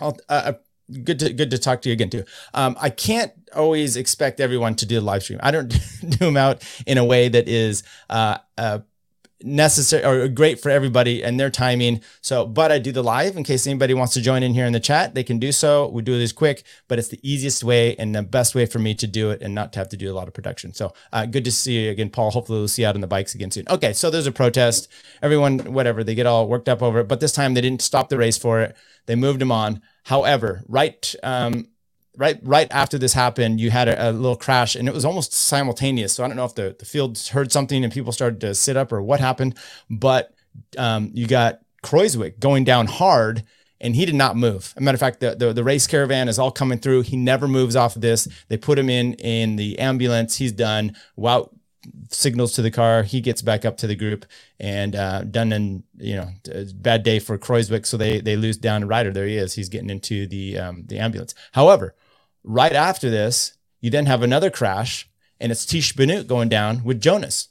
I'll, 0.01 0.17
uh, 0.29 0.33
uh, 0.33 0.53
good 1.03 1.19
to 1.19 1.33
good 1.33 1.51
to 1.51 1.59
talk 1.59 1.83
to 1.83 1.89
you 1.89 1.93
again 1.93 2.11
too. 2.11 2.25
Um, 2.55 2.77
I 2.81 2.91
can't 2.91 3.33
always 3.55 3.97
expect 3.97 4.41
everyone 4.41 4.75
to 4.77 4.87
do 4.87 4.99
a 4.99 5.01
live 5.01 5.23
stream. 5.23 5.41
I 5.43 5.51
don't 5.51 5.69
do 6.01 6.17
them 6.17 6.37
out 6.37 6.63
in 6.87 6.99
a 6.99 7.05
way 7.05 7.29
that 7.29 7.49
is 7.49 7.83
uh, 8.11 8.39
uh, 8.59 8.81
necessary 9.47 10.05
or 10.05 10.29
great 10.29 10.61
for 10.61 10.71
everybody 10.71 11.23
and 11.23 11.39
their 11.39 11.51
timing. 11.51 12.01
So, 12.21 12.47
but 12.47 12.73
I 12.73 12.79
do 12.79 12.93
the 12.93 13.03
live 13.03 13.37
in 13.37 13.45
case 13.45 13.67
anybody 13.67 13.95
wants 13.95 14.13
to 14.15 14.21
join 14.21 14.43
in 14.43 14.55
here 14.55 14.67
in 14.67 14.73
the 14.73 14.81
chat, 14.81 15.15
they 15.15 15.25
can 15.25 15.39
do 15.39 15.53
so. 15.53 15.89
We 15.89 16.03
do 16.03 16.19
this 16.19 16.33
quick, 16.33 16.65
but 16.89 16.99
it's 16.99 17.09
the 17.09 17.21
easiest 17.23 17.65
way 17.65 17.97
and 17.97 18.15
the 18.15 18.23
best 18.23 18.55
way 18.55 18.67
for 18.67 18.79
me 18.79 18.95
to 18.95 19.07
do 19.07 19.31
it 19.31 19.41
and 19.43 19.55
not 19.55 19.73
to 19.75 19.79
have 19.79 19.89
to 19.91 19.97
do 19.97 20.13
a 20.13 20.15
lot 20.15 20.29
of 20.29 20.35
production. 20.35 20.75
So, 20.75 20.93
uh, 21.13 21.27
good 21.27 21.45
to 21.45 21.53
see 21.53 21.85
you 21.85 21.91
again, 21.91 22.11
Paul. 22.11 22.31
Hopefully, 22.31 22.59
we'll 22.59 22.69
see 22.69 22.83
you 22.83 22.89
out 22.89 22.95
on 22.95 23.01
the 23.01 23.07
bikes 23.07 23.35
again 23.35 23.51
soon. 23.51 23.67
Okay, 23.69 23.93
so 23.93 24.11
there's 24.11 24.27
a 24.27 24.33
protest. 24.33 24.89
Everyone, 25.23 25.59
whatever, 25.73 26.03
they 26.03 26.15
get 26.15 26.27
all 26.27 26.49
worked 26.49 26.69
up 26.69 26.83
over 26.83 27.01
it, 27.01 27.09
but 27.09 27.21
this 27.21 27.33
time 27.33 27.55
they 27.55 27.61
didn't 27.61 27.83
stop 27.83 28.09
the 28.09 28.19
race 28.19 28.37
for 28.37 28.61
it. 28.61 28.77
They 29.07 29.15
moved 29.15 29.41
him 29.41 29.53
on. 29.53 29.83
However, 30.05 30.63
right 30.69 31.15
um, 31.23 31.69
right 32.17 32.39
right 32.43 32.69
after 32.71 32.99
this 32.99 33.13
happened, 33.13 33.61
you 33.61 33.71
had 33.71 33.89
a, 33.89 34.11
a, 34.11 34.13
little 34.13 34.37
crash, 34.37 34.75
and 34.75 34.89
it 34.89 34.95
was 34.95 35.05
almost 35.05 35.33
simultaneous. 35.33 36.15
So 36.15 36.25
I 36.25 36.29
don't 36.29 36.37
know 36.37 36.45
if 36.45 36.55
the 36.55 36.77
the 36.79 36.85
field 36.85 37.19
heard 37.33 37.53
something 37.53 37.85
and 37.85 37.93
people 37.93 38.13
started 38.13 38.41
to 38.43 38.55
sit 38.55 38.77
up 38.77 38.93
or 38.93 39.03
what 39.03 39.21
happened, 39.21 39.57
but 39.91 40.35
um, 40.79 41.11
you 41.13 41.27
got 41.27 41.61
Kruijswijk 41.83 42.39
going 42.39 42.65
down 42.65 42.87
hard. 42.87 43.45
And 43.79 43.95
he 43.95 44.07
did 44.07 44.15
not 44.15 44.39
move. 44.39 44.73
As 44.75 44.79
a 44.79 44.81
matter 44.81 44.95
of 44.95 45.01
fact, 45.01 45.21
the, 45.21 45.35
the, 45.35 45.53
the 45.53 45.63
race 45.63 45.87
caravan 45.87 46.31
is 46.31 46.39
all 46.39 46.51
coming 46.51 46.79
through. 46.79 47.03
He 47.03 47.15
never 47.15 47.47
moves 47.47 47.77
off 47.77 47.95
of 47.95 48.01
this. 48.01 48.27
They 48.49 48.57
put 48.57 48.79
him 48.79 48.89
in 48.89 49.13
in 49.15 49.57
the 49.57 49.79
ambulance. 49.79 50.39
He's 50.39 50.53
done. 50.53 50.97
Wow, 51.15 51.51
signals 52.11 52.53
to 52.53 52.63
the 52.63 52.71
car. 52.71 53.03
He 53.03 53.21
gets 53.21 53.43
back 53.43 53.65
up 53.65 53.77
to 53.79 53.87
the 53.87 53.95
group 53.95 54.27
and 54.59 54.97
uh, 54.97 55.25
done 55.25 55.53
in 55.53 55.85
you 55.99 56.17
know 56.17 56.29
bad 56.75 57.03
day 57.03 57.19
for 57.19 57.39
Kruijswijk. 57.39 57.87
So 57.87 57.97
they 57.97 58.21
they 58.21 58.37
lose 58.37 58.57
down 58.57 58.85
a 58.85 58.87
rider. 58.87 59.13
There 59.13 59.27
he 59.27 59.37
is. 59.37 59.55
He's 59.55 59.69
getting 59.69 59.91
into 59.91 60.27
the 60.27 60.59
um, 60.59 60.85
the 60.87 60.99
ambulance. 60.99 61.35
However, 61.53 61.95
Right 62.49 62.73
after 62.73 63.11
this, 63.11 63.55
you 63.81 63.91
then 63.91 64.07
have 64.07 64.23
another 64.23 64.51
crash, 64.51 65.11
and 65.41 65.51
it's 65.51 65.67
Tiesj 65.67 65.97
Benoot 65.97 66.29
going 66.29 66.49
down 66.49 66.85
with 66.85 67.01
Jonas. 67.01 67.49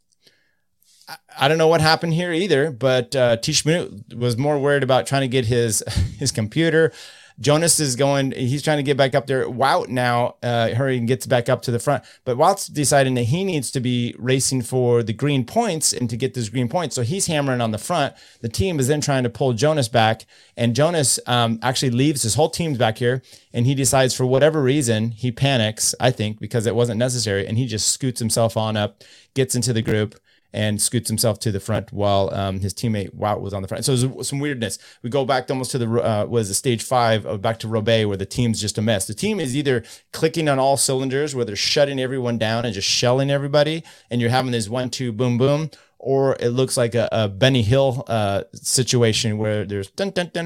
I, 1.38 1.50
don't 1.50 1.58
know 1.58 1.68
what 1.68 1.82
happened 1.82 2.14
here 2.14 2.32
either, 2.32 2.72
but 2.72 3.14
uh, 3.14 3.36
Tiesj 3.36 3.66
Benoot 3.66 4.16
was 4.18 4.38
more 4.38 4.58
worried 4.58 4.84
about 4.84 5.06
trying 5.06 5.22
to 5.22 5.28
get 5.28 5.46
his 5.46 5.84
his 6.18 6.32
computer 6.32 6.94
Jonas 7.40 7.80
is 7.80 7.96
going, 7.96 8.32
he's 8.32 8.62
trying 8.62 8.78
to 8.78 8.84
get 8.84 8.96
back 8.96 9.14
up 9.14 9.28
there. 9.28 9.46
Wout 9.46 9.90
now, 9.90 10.36
uh, 10.42 10.70
hurry 10.70 10.98
and 10.98 11.08
gets 11.08 11.26
back 11.26 11.50
up 11.50 11.62
to 11.64 11.72
the 11.72 11.80
front. 11.80 12.04
But 12.24 12.38
Wout's 12.38 12.68
deciding 12.68 13.16
that 13.16 13.24
he 13.24 13.44
needs 13.44 13.72
to 13.72 13.80
be 13.80 14.16
racing 14.18 14.62
for 14.62 15.04
the 15.04 15.14
green 15.14 15.46
points 15.46 15.92
and 15.92 16.10
to 16.10 16.18
get 16.18 16.34
those 16.34 16.50
green 16.50 16.70
points. 16.70 16.96
So 16.96 17.02
he's 17.02 17.28
hammering 17.28 17.62
on 17.62 17.72
the 17.72 17.78
front. 17.78 18.16
The 18.42 18.50
team 18.50 18.80
is 18.80 18.88
then 18.88 19.02
trying 19.02 19.24
to 19.24 19.30
pull 19.30 19.54
Jonas 19.54 19.90
back. 19.90 20.26
And 20.56 20.76
Jonas 20.76 21.20
um, 21.28 21.60
actually 21.62 21.92
leaves 21.92 22.24
his 22.24 22.36
whole 22.36 22.50
team's 22.50 22.78
back 22.78 22.98
here. 22.98 23.22
And 23.54 23.66
he 23.66 23.76
decides, 23.76 24.14
for 24.14 24.26
whatever 24.26 24.62
reason, 24.62 25.12
he 25.12 25.32
panics, 25.32 25.94
I 26.00 26.12
think, 26.12 26.40
because 26.40 26.66
it 26.66 26.76
wasn't 26.76 27.00
necessary. 27.00 27.46
And 27.46 27.58
he 27.58 27.68
just 27.68 27.90
scoots 27.90 28.20
himself 28.20 28.56
on 28.56 28.78
up, 28.78 29.04
gets 29.34 29.56
into 29.56 29.74
the 29.74 29.82
group 29.82 30.16
and 30.56 30.82
scoots 30.82 31.10
himself 31.10 31.38
to 31.38 31.52
the 31.52 31.60
front 31.60 31.92
while 31.92 32.34
um, 32.34 32.62
his 32.62 32.74
teammate 32.74 33.14
Wout 33.14 33.42
was 33.42 33.54
on 33.54 33.62
the 33.62 33.68
front. 33.68 33.84
So 33.84 33.96
there's 33.96 34.28
some 34.28 34.40
weirdness. 34.40 34.80
We 35.04 35.10
go 35.10 35.26
back 35.26 35.52
almost 35.52 35.72
to 35.72 35.78
the 35.78 35.88
uh, 35.88 36.26
was 36.26 36.48
the 36.48 36.54
stage 36.54 36.82
five 36.82 37.26
of 37.26 37.42
back 37.42 37.60
to 37.60 37.68
Roubaix 37.68 38.08
where 38.08 38.18
the 38.18 38.26
team's 38.26 38.62
just 38.62 38.78
a 38.78 38.82
mess. 38.82 39.06
The 39.06 39.14
team 39.14 39.42
is 39.42 39.56
either 39.56 39.84
clicking 40.14 40.48
on 40.48 40.58
all 40.58 40.78
cylinders 40.78 41.36
where 41.36 41.44
they're 41.44 41.58
shutting 41.58 42.00
everyone 42.00 42.38
down 42.38 42.64
and 42.64 42.74
just 42.74 42.88
shelling 42.88 43.30
everybody, 43.30 43.84
and 44.10 44.22
you're 44.22 44.30
having 44.30 44.52
this 44.52 44.70
one 44.70 44.90
two 44.90 45.12
boom 45.12 45.38
boom. 45.38 45.70
Or 46.00 46.38
it 46.40 46.50
looks 46.50 46.78
like 46.78 46.94
a, 46.94 47.10
a 47.12 47.28
Benny 47.28 47.64
Hill 47.64 48.04
uh, 48.08 48.44
situation 48.54 49.40
where 49.40 49.66
there's 49.66 49.90
dun, 49.90 50.12
dun, 50.12 50.30
dun, 50.32 50.46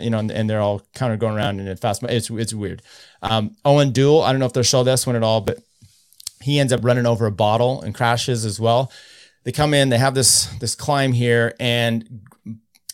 you 0.00 0.10
know, 0.10 0.18
and, 0.18 0.30
and, 0.30 0.48
they're 0.48 0.60
all 0.60 0.82
kind 0.94 1.12
of 1.12 1.18
going 1.18 1.34
around 1.34 1.58
in 1.58 1.66
a 1.66 1.74
fast. 1.74 2.04
It's 2.04 2.30
it's 2.30 2.54
weird. 2.54 2.82
Um, 3.20 3.56
Owain 3.64 3.92
Doull, 3.92 4.22
I 4.22 4.30
don't 4.30 4.38
know 4.38 4.46
if 4.46 4.52
they'll 4.52 4.62
show 4.62 4.84
this 4.84 5.04
one 5.04 5.16
at 5.16 5.24
all, 5.24 5.40
but 5.40 5.58
he 6.40 6.60
ends 6.60 6.72
up 6.72 6.84
running 6.84 7.04
over 7.04 7.26
a 7.26 7.32
bottle 7.32 7.82
and 7.82 7.94
crashes 7.94 8.44
as 8.44 8.60
well 8.60 8.92
they 9.46 9.52
come 9.52 9.72
in, 9.74 9.90
they 9.90 9.98
have 9.98 10.16
this 10.16 10.46
this 10.58 10.74
climb 10.74 11.12
here, 11.12 11.54
and 11.60 12.26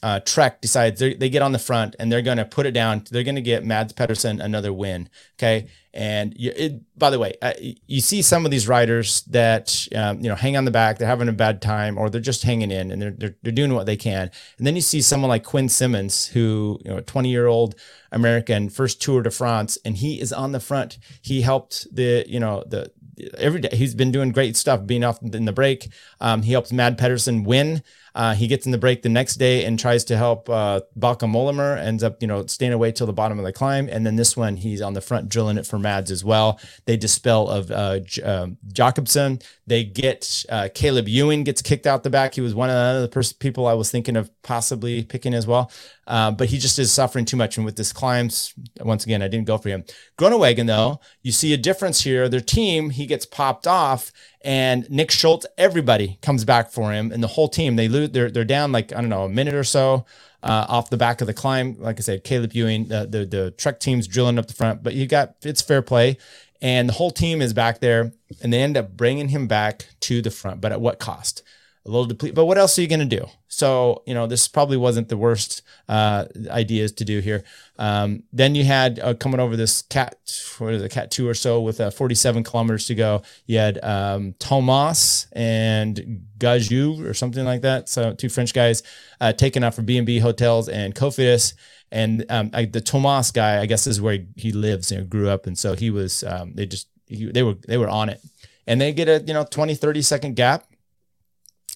uh, 0.03 0.21
Trek 0.21 0.61
decides 0.61 0.99
they 0.99 1.31
get 1.31 1.43
on 1.43 1.53
the 1.53 1.59
front 1.59 1.95
and 1.99 2.11
they're 2.11 2.23
going 2.23 2.39
to 2.39 2.45
put 2.45 2.67
it 2.67 2.73
down. 2.73 3.05
They're 3.09 3.23
going 3.23 3.37
to 3.37 3.41
get 3.41 3.65
Mads 3.65 3.93
Pedersen 3.93 4.41
another 4.41 4.73
win. 4.73 5.09
Okay. 5.39 5.69
And 5.95 6.35
you, 6.37 6.53
it, 6.57 6.99
by 6.99 7.11
the 7.11 7.21
way, 7.21 7.35
uh, 7.41 7.53
you 7.61 8.01
see 8.01 8.21
some 8.21 8.45
of 8.45 8.51
these 8.51 8.67
riders 8.67 9.23
that, 9.25 9.87
um, 9.95 10.19
you 10.19 10.29
know, 10.29 10.35
hang 10.35 10.57
on 10.57 10.65
the 10.65 10.73
back, 10.73 10.99
they're 10.99 11.07
having 11.07 11.29
a 11.29 11.33
bad 11.33 11.63
time 11.63 11.99
or 11.99 12.11
they're 12.11 12.21
just 12.21 12.43
hanging 12.43 12.73
in 12.73 12.91
and 12.91 13.01
they're, 13.01 13.11
they're, 13.13 13.37
they're 13.43 13.53
doing 13.53 13.75
what 13.75 13.87
they 13.87 13.97
can. 13.97 14.29
And 14.59 14.67
then 14.67 14.75
you 14.75 14.83
see 14.83 15.01
someone 15.01 15.29
like 15.29 15.45
Quinn 15.45 15.69
Simmons, 15.69 16.27
who, 16.29 16.81
you 16.85 16.91
know, 16.91 16.97
a 16.97 17.03
20 17.03 17.31
year 17.31 17.47
old 17.47 17.77
American, 18.11 18.71
first 18.71 19.01
Tour 19.01 19.23
de 19.23 19.31
France, 19.31 19.79
and 19.85 19.97
he 19.97 20.21
is 20.21 20.33
on 20.33 20.51
the 20.51 20.61
front. 20.61 20.99
He 21.21 21.43
helped 21.43 21.87
the, 21.95 22.25
you 22.27 22.41
know, 22.41 22.65
the, 22.67 22.91
every 23.39 23.61
day. 23.61 23.71
He's 23.73 23.95
been 23.95 24.13
doing 24.13 24.33
great 24.33 24.57
stuff, 24.57 24.87
being 24.87 25.05
off 25.05 25.23
in 25.23 25.45
the 25.45 25.53
break. 25.53 25.89
Um, 26.21 26.43
he 26.43 26.53
helps 26.53 26.73
Mads 26.73 26.97
Pedersen 26.97 27.45
win. 27.45 27.83
Uh, 28.15 28.35
he 28.35 28.47
gets 28.47 28.67
in 28.67 28.73
the 28.73 28.79
break 28.79 29.03
the 29.03 29.09
next 29.09 29.37
day 29.37 29.65
and 29.65 29.79
tries 29.79 30.05
to 30.05 30.17
help 30.17 30.49
uh, 30.49 30.81
Bauke 30.99 31.21
Mollema, 31.21 31.79
ends 31.79 32.03
up, 32.03 32.21
you 32.21 32.29
know, 32.29 32.47
staying 32.47 32.73
away 32.73 32.93
till 32.93 33.07
the 33.07 33.13
bottom 33.13 33.39
of 33.39 33.45
the 33.45 33.53
climb. 33.53 33.89
And 33.89 34.05
then 34.05 34.17
this 34.17 34.37
one, 34.37 34.57
he's 34.57 34.83
on 34.83 34.95
the 34.95 35.01
front 35.01 35.29
drilling 35.29 35.59
it 35.59 35.67
for 35.67 35.79
Mads 35.79 36.11
as 36.11 36.25
well. 36.25 36.61
They 36.85 36.97
dispel 36.97 37.49
of 37.49 37.71
uh, 37.71 38.01
J- 38.01 38.23
uh, 38.23 38.49
Jakobsen. 38.73 39.41
They 39.67 39.85
get 39.85 40.45
uh, 40.49 40.69
Caleb 40.75 41.09
Ewan 41.09 41.45
gets 41.45 41.63
kicked 41.63 41.87
out 41.87 42.03
the 42.03 42.11
back. 42.11 42.35
He 42.35 42.41
was 42.41 42.55
one 42.55 42.71
of 42.71 43.03
the 43.03 43.09
pers- 43.09 43.33
people 43.33 43.67
I 43.67 43.75
was 43.75 43.91
thinking 43.91 44.17
of 44.17 44.31
possibly 44.43 45.05
picking 45.05 45.35
as 45.35 45.47
well. 45.47 45.71
Uh, 46.07 46.33
but 46.33 46.49
he 46.49 46.59
just 46.59 46.79
is 46.79 46.93
suffering 46.93 47.25
too 47.25 47.37
much. 47.37 47.57
And 47.57 47.65
with 47.65 47.77
this 47.77 47.93
climbs, 47.93 48.55
once 48.81 49.05
again, 49.05 49.23
I 49.23 49.29
didn't 49.29 49.47
go 49.47 49.57
for 49.57 49.69
him. 49.69 49.85
Groenewegen, 50.19 50.67
though, 50.67 51.01
you 51.23 51.33
see 51.33 51.53
a 51.53 51.57
difference 51.57 52.03
here. 52.03 52.29
Their 52.29 52.41
team, 52.41 52.91
he 52.91 53.07
gets 53.07 53.25
popped 53.25 53.67
off 53.67 54.11
and 54.45 54.89
Nick 54.91 55.11
Schultz, 55.11 55.47
everybody 55.59 56.19
comes 56.23 56.45
back 56.45 56.71
for 56.71 56.93
him, 56.93 57.13
and 57.13 57.23
the 57.23 57.29
whole 57.29 57.49
team 57.49 57.77
they 57.77 57.89
lose. 57.89 58.11
They're 58.11 58.31
they're 58.31 58.45
down 58.45 58.73
like 58.73 58.93
I 58.93 59.01
don't 59.01 59.11
know 59.11 59.25
a 59.25 59.29
minute 59.29 59.55
or 59.55 59.65
so 59.65 60.05
uh, 60.43 60.67
off 60.69 60.91
the 60.91 60.97
back 60.97 61.21
of 61.21 61.27
the 61.27 61.35
climb. 61.35 61.77
Like 61.79 61.99
I 61.99 62.03
said, 62.03 62.25
Caleb 62.25 62.53
Ewan, 62.55 62.89
the, 62.89 63.07
the 63.07 63.25
the 63.27 63.51
Trek 63.53 63.81
team's 63.81 64.07
drilling 64.07 64.39
up 64.39 64.47
the 64.47 64.55
front, 64.55 64.83
but 64.83 64.95
you 64.95 65.07
got 65.07 65.37
it's 65.43 65.63
fair 65.63 65.83
play, 65.83 66.19
and 66.61 66.89
the 66.89 66.95
whole 66.95 67.11
team 67.11 67.43
is 67.43 67.53
back 67.53 67.81
there, 67.81 68.13
and 68.43 68.53
they 68.53 68.63
end 68.63 68.77
up 68.77 68.97
bringing 68.97 69.29
him 69.29 69.47
back 69.47 69.87
to 70.01 70.23
the 70.23 70.31
front, 70.31 70.61
but 70.61 70.73
at 70.73 70.81
what 70.81 70.99
cost? 70.99 71.43
A 71.85 71.91
little 71.91 72.05
depleted. 72.05 72.37
But 72.37 72.45
what 72.45 72.59
else 72.59 72.79
are 72.79 72.83
you 72.83 72.89
going 72.89 73.07
to 73.09 73.17
do? 73.17 73.27
So, 73.49 74.03
you 74.07 74.15
know, 74.15 74.27
this 74.27 74.47
probably 74.47 74.77
wasn't 74.77 75.09
the 75.09 75.17
worst 75.17 75.63
uh, 75.89 76.27
ideas 76.49 76.93
to 76.93 77.05
do 77.05 77.19
here. 77.19 77.43
Um, 77.77 78.23
then 78.33 78.55
you 78.55 78.65
had 78.65 79.01
uh, 79.01 79.15
coming 79.15 79.41
over 79.41 79.57
this 79.57 79.83
cat, 79.83 80.17
what 80.59 80.75
is 80.75 80.83
it, 80.83 80.91
cat 80.91 81.11
two 81.11 81.29
or 81.29 81.35
so 81.35 81.61
with 81.61 81.81
uh, 81.81 81.91
47 81.91 82.45
kilometers 82.45 82.87
to 82.87 82.95
go. 82.95 83.23
You 83.47 83.59
had 83.59 83.83
um, 83.85 84.35
Thomas 84.39 85.27
and 85.33 86.25
Gaju 86.39 87.05
or 87.05 87.15
something 87.15 87.45
like 87.45 87.63
that. 87.63 87.89
So 87.89 88.15
two 88.15 88.29
French 88.29 88.55
guys 88.55 88.83
uh, 89.21 89.33
taken 89.33 89.65
out 89.65 89.75
for 89.75 89.83
B&B 89.83 90.21
hotels 90.21 90.69
and 90.69 90.95
Cofidis. 90.95 91.55
And 91.91 92.25
um, 92.31 92.51
I, 92.55 92.65
the 92.65 92.81
Thomas 92.81 93.33
guy, 93.33 93.61
I 93.61 93.67
guess, 93.67 93.87
is 93.87 94.01
where 94.01 94.19
he, 94.37 94.53
lives 94.53 94.93
and 94.93 95.11
grew 95.11 95.29
up. 95.29 95.47
And 95.47 95.59
so 95.59 95.75
he 95.75 95.91
was, 95.91 96.25
um, 96.25 96.55
they 96.55 96.65
just, 96.65 96.89
he, 97.07 97.31
they 97.31 97.43
were, 97.43 97.55
they 97.67 97.77
were 97.77 97.89
on 97.89 98.09
it. 98.09 98.23
And 98.67 98.81
they 98.81 98.93
get 98.93 99.09
a, 99.09 99.23
you 99.27 99.35
know, 99.35 99.45
20, 99.45 99.75
30 99.75 100.01
second 100.03 100.37
gap 100.37 100.65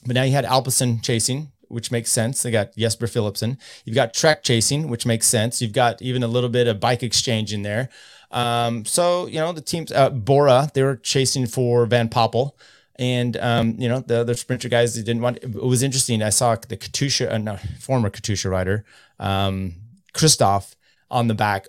but 0.06 0.14
now 0.14 0.22
you 0.22 0.32
had 0.32 0.44
Alpecin 0.44 1.02
chasing, 1.02 1.52
which 1.68 1.90
makes 1.90 2.10
sense. 2.10 2.42
They 2.42 2.50
got 2.50 2.76
Jasper 2.76 3.06
Philipsen. 3.06 3.58
You've 3.84 3.96
got 3.96 4.14
Trek 4.14 4.42
chasing, 4.42 4.88
which 4.88 5.06
makes 5.06 5.26
sense. 5.26 5.60
You've 5.60 5.72
got 5.72 6.00
even 6.00 6.22
a 6.22 6.28
little 6.28 6.48
bit 6.48 6.68
of 6.68 6.80
bike 6.80 7.02
exchange 7.02 7.52
in 7.52 7.62
there. 7.62 7.88
Um, 8.30 8.84
so 8.84 9.26
you 9.26 9.38
know 9.38 9.52
the 9.52 9.60
teams, 9.60 9.92
uh, 9.92 10.10
Bora, 10.10 10.70
they 10.74 10.82
were 10.82 10.96
chasing 10.96 11.46
for 11.46 11.86
Van 11.86 12.08
Poppel. 12.08 12.52
And 12.98 13.36
um, 13.36 13.74
you 13.78 13.88
know 13.90 14.00
the 14.00 14.20
other 14.20 14.34
sprinter 14.34 14.70
guys 14.70 14.94
they 14.94 15.02
didn't 15.02 15.20
want. 15.20 15.38
It 15.38 15.54
was 15.54 15.82
interesting. 15.82 16.22
I 16.22 16.30
saw 16.30 16.56
the 16.56 16.78
Katusha, 16.78 17.30
uh, 17.30 17.38
no, 17.38 17.58
former 17.78 18.08
Katusha 18.08 18.50
rider, 18.50 18.86
um, 19.18 19.74
Kristoff, 20.14 20.76
on 21.10 21.28
the 21.28 21.34
back 21.34 21.66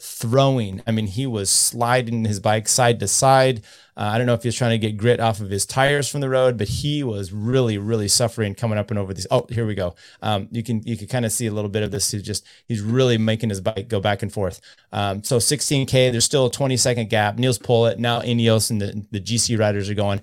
throwing. 0.00 0.82
I 0.86 0.90
mean, 0.90 1.06
he 1.06 1.26
was 1.26 1.50
sliding 1.50 2.24
his 2.24 2.40
bike 2.40 2.68
side 2.68 3.00
to 3.00 3.08
side. 3.08 3.62
Uh, 3.96 4.10
I 4.12 4.18
don't 4.18 4.26
know 4.26 4.34
if 4.34 4.42
he 4.42 4.48
was 4.48 4.56
trying 4.56 4.72
to 4.72 4.78
get 4.78 4.96
grit 4.96 5.20
off 5.20 5.40
of 5.40 5.50
his 5.50 5.64
tires 5.64 6.08
from 6.08 6.20
the 6.20 6.28
road, 6.28 6.58
but 6.58 6.66
he 6.68 7.04
was 7.04 7.32
really, 7.32 7.78
really 7.78 8.08
suffering 8.08 8.54
coming 8.54 8.76
up 8.76 8.90
and 8.90 8.98
over 8.98 9.14
these. 9.14 9.26
Oh, 9.30 9.46
here 9.48 9.66
we 9.66 9.76
go. 9.76 9.94
Um, 10.20 10.48
you 10.50 10.64
can 10.64 10.82
you 10.82 10.96
can 10.96 11.06
kind 11.06 11.24
of 11.24 11.30
see 11.30 11.46
a 11.46 11.52
little 11.52 11.70
bit 11.70 11.84
of 11.84 11.92
this. 11.92 12.10
He's 12.10 12.22
just 12.22 12.44
he's 12.66 12.80
really 12.80 13.18
making 13.18 13.50
his 13.50 13.60
bike 13.60 13.88
go 13.88 14.00
back 14.00 14.22
and 14.22 14.32
forth. 14.32 14.60
Um, 14.92 15.22
so 15.22 15.38
16k, 15.38 16.10
there's 16.10 16.24
still 16.24 16.46
a 16.46 16.50
20 16.50 16.76
second 16.76 17.08
gap. 17.08 17.38
Nils 17.38 17.58
Politt 17.58 17.98
now 17.98 18.20
Ineos 18.20 18.70
and 18.70 18.80
the, 18.80 19.06
the 19.12 19.20
GC 19.20 19.58
riders 19.58 19.88
are 19.88 19.94
going. 19.94 20.20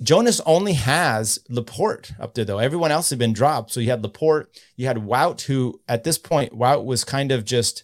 Jonas 0.00 0.40
only 0.46 0.74
has 0.74 1.40
Laporte 1.48 2.12
up 2.20 2.34
there 2.34 2.44
though. 2.44 2.58
Everyone 2.58 2.92
else 2.92 3.10
had 3.10 3.18
been 3.18 3.32
dropped. 3.32 3.72
So 3.72 3.80
you 3.80 3.90
had 3.90 4.02
Laporte, 4.02 4.48
you 4.76 4.86
had 4.86 4.98
Wout, 4.98 5.40
who 5.42 5.80
at 5.88 6.04
this 6.04 6.18
point 6.18 6.56
Wout 6.56 6.84
was 6.84 7.02
kind 7.02 7.32
of 7.32 7.44
just 7.44 7.82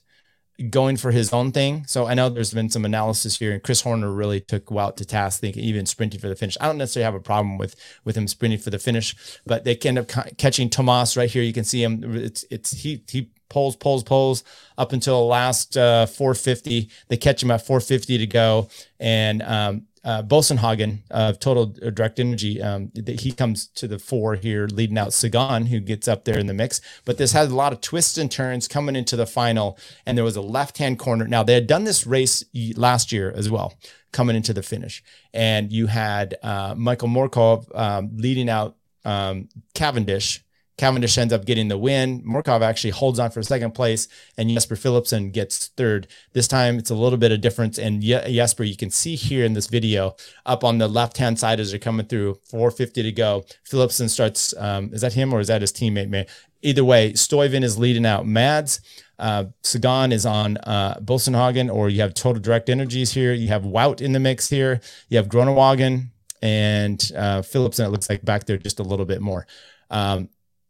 going 0.71 0.97
for 0.97 1.11
his 1.11 1.33
own 1.33 1.53
thing. 1.53 1.85
So 1.87 2.07
I 2.07 2.15
know 2.15 2.29
there's 2.29 2.55
been 2.55 2.71
some 2.71 2.85
analysis 2.85 3.39
here, 3.39 3.53
and 3.53 3.63
Chris 3.63 3.81
Horner 3.81 4.11
really 4.11 4.41
took 4.41 4.67
Wout 4.67 4.97
to 4.97 5.05
task, 5.05 5.41
thinking 5.41 5.65
even 5.65 5.87
sprinting 5.87 6.21
for 6.21 6.29
the 6.29 6.37
finish. 6.37 6.57
I 6.61 6.67
don't 6.67 6.79
necessarily 6.79 7.05
have 7.05 7.15
a 7.15 7.21
problem 7.21 7.59
with 7.59 7.77
with 8.05 8.17
him 8.17 8.29
sprinting 8.29 8.61
for 8.61 8.71
the 8.71 8.79
finish, 8.79 9.17
but 9.45 9.65
they 9.65 9.77
end 9.77 9.99
up 9.99 10.09
ca- 10.09 10.31
catching 10.39 10.71
Tomas 10.71 11.17
right 11.17 11.31
here. 11.31 11.43
You 11.43 11.53
can 11.53 11.65
see 11.65 11.83
him. 11.83 12.03
It's 12.17 12.45
it's 12.51 12.73
he 12.73 13.03
he 13.09 13.31
pulls 13.49 13.77
pulls 13.77 14.05
pulls 14.05 14.45
up 14.79 14.93
until 14.93 15.21
the 15.21 15.27
last 15.27 15.77
uh, 15.77 16.07
450. 16.07 16.91
They 17.09 17.17
catch 17.17 17.43
him 17.43 17.51
at 17.51 17.67
450 17.67 18.19
to 18.19 18.27
go, 18.27 18.69
and 19.01 19.43
um, 19.43 19.87
uh, 20.05 20.23
Boasson-Hagen 20.23 21.03
of 21.11 21.41
Total 21.41 21.67
Direct 21.67 22.21
Energy, 22.21 22.61
um, 22.61 22.93
he 23.07 23.33
comes 23.33 23.67
to 23.69 23.89
the 23.89 23.99
fore 23.99 24.35
here, 24.35 24.67
leading 24.67 24.99
out 24.99 25.13
Sagan, 25.13 25.67
who 25.67 25.81
gets 25.81 26.07
up 26.07 26.25
there 26.25 26.39
in 26.39 26.47
the 26.47 26.55
mix. 26.55 26.81
But 27.05 27.17
this 27.17 27.33
has 27.33 27.51
a 27.51 27.57
lot 27.57 27.73
of 27.73 27.81
twists 27.81 28.19
and 28.19 28.31
turns 28.31 28.69
coming 28.69 28.97
into 28.97 29.17
the 29.17 29.27
final, 29.27 29.79
and 30.05 30.17
there 30.17 30.25
was 30.25 30.37
a 30.37 30.43
left-hand 30.43 30.99
corner. 30.99 31.27
Now 31.27 31.43
they 31.43 31.55
had 31.55 31.67
done 31.67 31.85
this 31.85 32.07
race 32.07 32.45
last 32.77 33.13
year 33.13 33.33
as 33.35 33.51
well, 33.51 33.75
coming 34.13 34.37
into 34.37 34.53
the 34.53 34.63
finish, 34.63 35.03
and 35.33 35.73
you 35.73 35.87
had 35.87 36.37
uh, 36.43 36.75
Michael 36.77 37.09
Mørkøv 37.09 37.75
um, 37.75 38.11
leading 38.17 38.51
out 38.51 38.77
um, 39.05 39.49
Cavendish 39.75 40.44
Cavendish 40.77 41.17
ends 41.19 41.33
up 41.33 41.45
getting 41.45 41.69
the 41.69 41.79
win. 41.79 42.23
Mørkøv 42.23 42.63
actually 42.63 42.91
holds 42.91 43.19
on 43.19 43.31
for 43.31 43.43
second 43.43 43.73
place, 43.73 44.09
and 44.37 44.51
Jasper 44.51 44.77
Philipsen 44.77 45.33
gets 45.33 45.69
third. 45.77 46.07
This 46.33 46.49
time 46.49 46.79
it's 46.79 46.91
a 46.91 46.95
little 46.95 47.19
bit 47.19 47.33
of 47.33 47.41
difference. 47.41 47.79
And 47.79 48.03
Jesper, 48.03 48.65
you 48.65 48.77
can 48.77 48.91
see 48.91 49.15
here 49.15 49.45
in 49.45 49.55
this 49.55 49.67
video 49.67 50.17
up 50.47 50.65
on 50.65 50.79
the 50.79 50.89
left 50.89 51.19
hand 51.19 51.39
side 51.39 51.61
as 51.61 51.71
they're 51.71 51.79
coming 51.79 52.07
through, 52.07 52.39
450 52.45 53.03
to 53.03 53.13
go. 53.13 53.45
Philipsen 53.69 54.09
starts, 54.09 54.55
um, 54.59 54.93
is 54.93 55.01
that 55.03 55.13
him 55.13 55.33
or 55.33 55.41
is 55.41 55.49
that 55.49 55.61
his 55.61 55.73
teammate? 55.73 56.09
Man? 56.09 56.27
Either 56.63 56.85
way, 56.85 57.13
Stuyven 57.13 57.63
is 57.63 57.79
leading 57.79 58.07
out 58.07 58.27
Mads. 58.27 58.81
Uh, 59.19 59.45
Sagan 59.63 60.13
is 60.13 60.27
on 60.27 60.57
uh, 60.59 60.99
Boasson-Hagen, 61.01 61.71
or 61.71 61.89
you 61.89 62.01
have 62.01 62.15
Total 62.15 62.41
Direct 62.41 62.69
Energies 62.69 63.13
here. 63.13 63.33
You 63.33 63.49
have 63.49 63.63
Wout 63.63 64.01
in 64.01 64.13
the 64.13 64.19
mix 64.19 64.49
here. 64.49 64.81
You 65.09 65.19
have 65.19 65.29
Groenewegen 65.29 66.09
and 66.45 67.11
uh, 67.17 67.41
Philipsen, 67.41 67.87
it 67.87 67.89
looks 67.89 68.11
like 68.11 68.23
back 68.23 68.45
there 68.45 68.59
just 68.59 68.79
a 68.79 68.83
little 68.83 69.07
bit 69.07 69.23
more. 69.23 69.47
Um, 69.91 70.29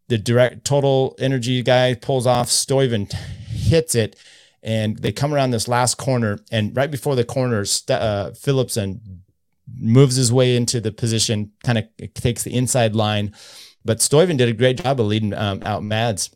the 0.09 0.19
direct 0.19 0.65
total 0.65 1.15
energy 1.19 1.63
guy 1.63 1.95
pulls 1.95 2.27
off. 2.27 2.49
Stuyven 2.49 3.13
hits 3.13 3.95
it, 3.95 4.17
and 4.63 4.99
they 4.99 5.13
come 5.13 5.35
around 5.35 5.51
this 5.51 5.69
last 5.69 5.97
corner. 5.97 6.39
And 6.51 6.77
right 6.77 6.91
before 6.91 7.17
the 7.17 7.25
corner, 7.25 7.61
uh, 7.61 8.31
Philipsen 8.33 9.01
moves 9.79 10.17
his 10.17 10.33
way 10.33 10.57
into 10.57 10.81
the 10.81 10.93
position, 10.93 11.53
kind 11.65 11.79
of 11.79 12.15
takes 12.15 12.43
the 12.43 12.55
inside 12.55 12.95
line. 12.95 13.35
But 13.85 13.99
Stuyven 13.99 14.37
did 14.37 14.49
a 14.49 14.53
great 14.53 14.83
job 14.83 15.01
of 15.01 15.07
leading 15.07 15.35
um, 15.35 15.63
out 15.63 15.83
Mads 15.83 16.31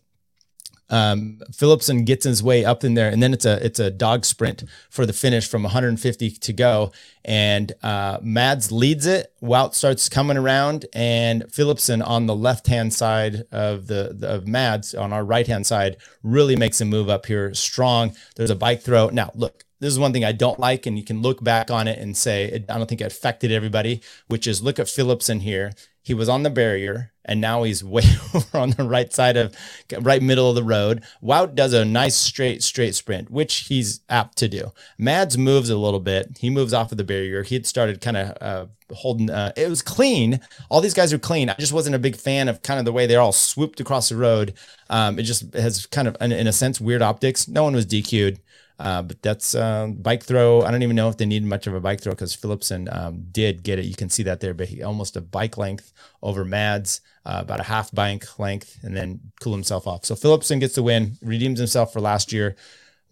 um, 0.90 1.40
Philipsen 1.52 2.04
gets 2.04 2.24
his 2.24 2.42
way 2.42 2.64
up 2.64 2.84
in 2.84 2.94
there, 2.94 3.10
and 3.10 3.22
then 3.22 3.32
it's 3.32 3.44
a 3.44 3.64
it's 3.64 3.78
a 3.78 3.90
dog 3.90 4.24
sprint 4.24 4.64
for 4.90 5.04
the 5.04 5.12
finish 5.12 5.48
from 5.48 5.62
150 5.62 6.30
to 6.30 6.52
go. 6.52 6.92
And 7.24 7.72
uh, 7.82 8.18
Mads 8.22 8.72
leads 8.72 9.04
it. 9.04 9.34
Wout 9.42 9.74
starts 9.74 10.08
coming 10.08 10.38
around, 10.38 10.86
and 10.94 11.44
Philipsen 11.52 12.06
on 12.06 12.26
the 12.26 12.34
left 12.34 12.68
hand 12.68 12.94
side 12.94 13.44
of 13.52 13.86
the, 13.86 14.14
the 14.18 14.28
of 14.28 14.48
Mads 14.48 14.94
on 14.94 15.12
our 15.12 15.24
right 15.24 15.46
hand 15.46 15.66
side 15.66 15.98
really 16.22 16.56
makes 16.56 16.80
a 16.80 16.84
move 16.84 17.08
up 17.08 17.26
here 17.26 17.52
strong. 17.54 18.14
There's 18.36 18.50
a 18.50 18.56
bike 18.56 18.82
throw. 18.82 19.10
Now 19.10 19.30
look, 19.34 19.64
this 19.80 19.92
is 19.92 19.98
one 19.98 20.12
thing 20.12 20.24
I 20.24 20.32
don't 20.32 20.58
like, 20.58 20.86
and 20.86 20.98
you 20.98 21.04
can 21.04 21.22
look 21.22 21.42
back 21.42 21.70
on 21.70 21.88
it 21.88 21.98
and 21.98 22.16
say, 22.16 22.52
I 22.68 22.78
don't 22.78 22.88
think 22.88 23.00
it 23.00 23.12
affected 23.12 23.52
everybody, 23.52 24.02
which 24.26 24.46
is 24.46 24.62
look 24.62 24.78
at 24.78 24.86
Philipsen 24.86 25.40
here. 25.40 25.72
He 26.02 26.14
was 26.14 26.28
on 26.28 26.42
the 26.42 26.50
barrier 26.50 27.12
and 27.28 27.40
now 27.40 27.62
he's 27.62 27.84
way 27.98 28.02
over 28.34 28.58
on 28.58 28.70
the 28.70 28.84
right 28.84 29.12
side 29.12 29.36
of 29.36 29.54
right 30.00 30.22
middle 30.22 30.48
of 30.48 30.56
the 30.56 30.64
road. 30.64 31.04
Wout 31.22 31.54
does 31.54 31.74
a 31.74 31.84
nice 31.84 32.16
straight 32.16 32.62
straight 32.62 32.94
sprint, 32.94 33.30
which 33.30 33.66
he's 33.68 34.00
apt 34.08 34.38
to 34.38 34.48
do. 34.48 34.72
Mads 34.96 35.38
moves 35.38 35.70
a 35.70 35.76
little 35.76 36.00
bit. 36.00 36.38
He 36.40 36.50
moves 36.50 36.72
off 36.72 36.90
of 36.90 36.98
the 36.98 37.04
barrier. 37.04 37.42
He 37.42 37.54
had 37.54 37.66
started 37.66 38.00
kind 38.00 38.16
of 38.16 38.38
uh, 38.40 38.66
holding. 38.94 39.30
Uh, 39.30 39.52
it 39.56 39.68
was 39.68 39.82
clean. 39.82 40.40
All 40.70 40.80
these 40.80 40.94
guys 40.94 41.12
are 41.12 41.18
clean. 41.18 41.50
I 41.50 41.54
just 41.58 41.72
wasn't 41.72 41.94
a 41.94 42.00
big 42.00 42.16
fan 42.16 42.48
of 42.48 42.62
kind 42.62 42.78
of 42.78 42.86
the 42.86 42.92
way 42.92 43.06
they're 43.06 43.20
all 43.20 43.32
swooped 43.32 43.80
across 43.80 44.08
the 44.08 44.16
road. 44.16 44.54
Um, 44.90 45.18
it 45.18 45.24
just 45.24 45.54
has 45.54 45.86
kind 45.86 46.08
of, 46.08 46.16
in, 46.20 46.32
in 46.32 46.46
a 46.46 46.52
sense, 46.52 46.80
weird 46.80 47.02
optics. 47.02 47.46
No 47.46 47.64
one 47.64 47.74
was 47.74 47.86
DQ'd. 47.86 48.40
Uh, 48.78 49.02
but 49.02 49.20
that's 49.22 49.54
uh, 49.54 49.88
bike 49.88 50.22
throw. 50.22 50.62
I 50.62 50.70
don't 50.70 50.82
even 50.82 50.94
know 50.94 51.08
if 51.08 51.16
they 51.16 51.26
need 51.26 51.44
much 51.44 51.66
of 51.66 51.74
a 51.74 51.80
bike 51.80 52.00
throw 52.00 52.12
because 52.12 52.36
Philipsen 52.36 52.88
um, 52.96 53.24
did 53.32 53.64
get 53.64 53.78
it. 53.78 53.86
You 53.86 53.96
can 53.96 54.08
see 54.08 54.22
that 54.22 54.40
there, 54.40 54.54
but 54.54 54.68
he 54.68 54.82
almost 54.82 55.16
a 55.16 55.20
bike 55.20 55.58
length 55.58 55.92
over 56.22 56.44
Mads, 56.44 57.00
uh, 57.26 57.38
about 57.42 57.58
a 57.58 57.64
half 57.64 57.92
bike 57.92 58.38
length, 58.38 58.78
and 58.82 58.96
then 58.96 59.20
cool 59.40 59.52
himself 59.52 59.86
off. 59.88 60.04
So 60.04 60.14
Philipsen 60.14 60.60
gets 60.60 60.76
the 60.76 60.84
win, 60.84 61.16
redeems 61.22 61.58
himself 61.58 61.92
for 61.92 62.00
last 62.00 62.32
year. 62.32 62.54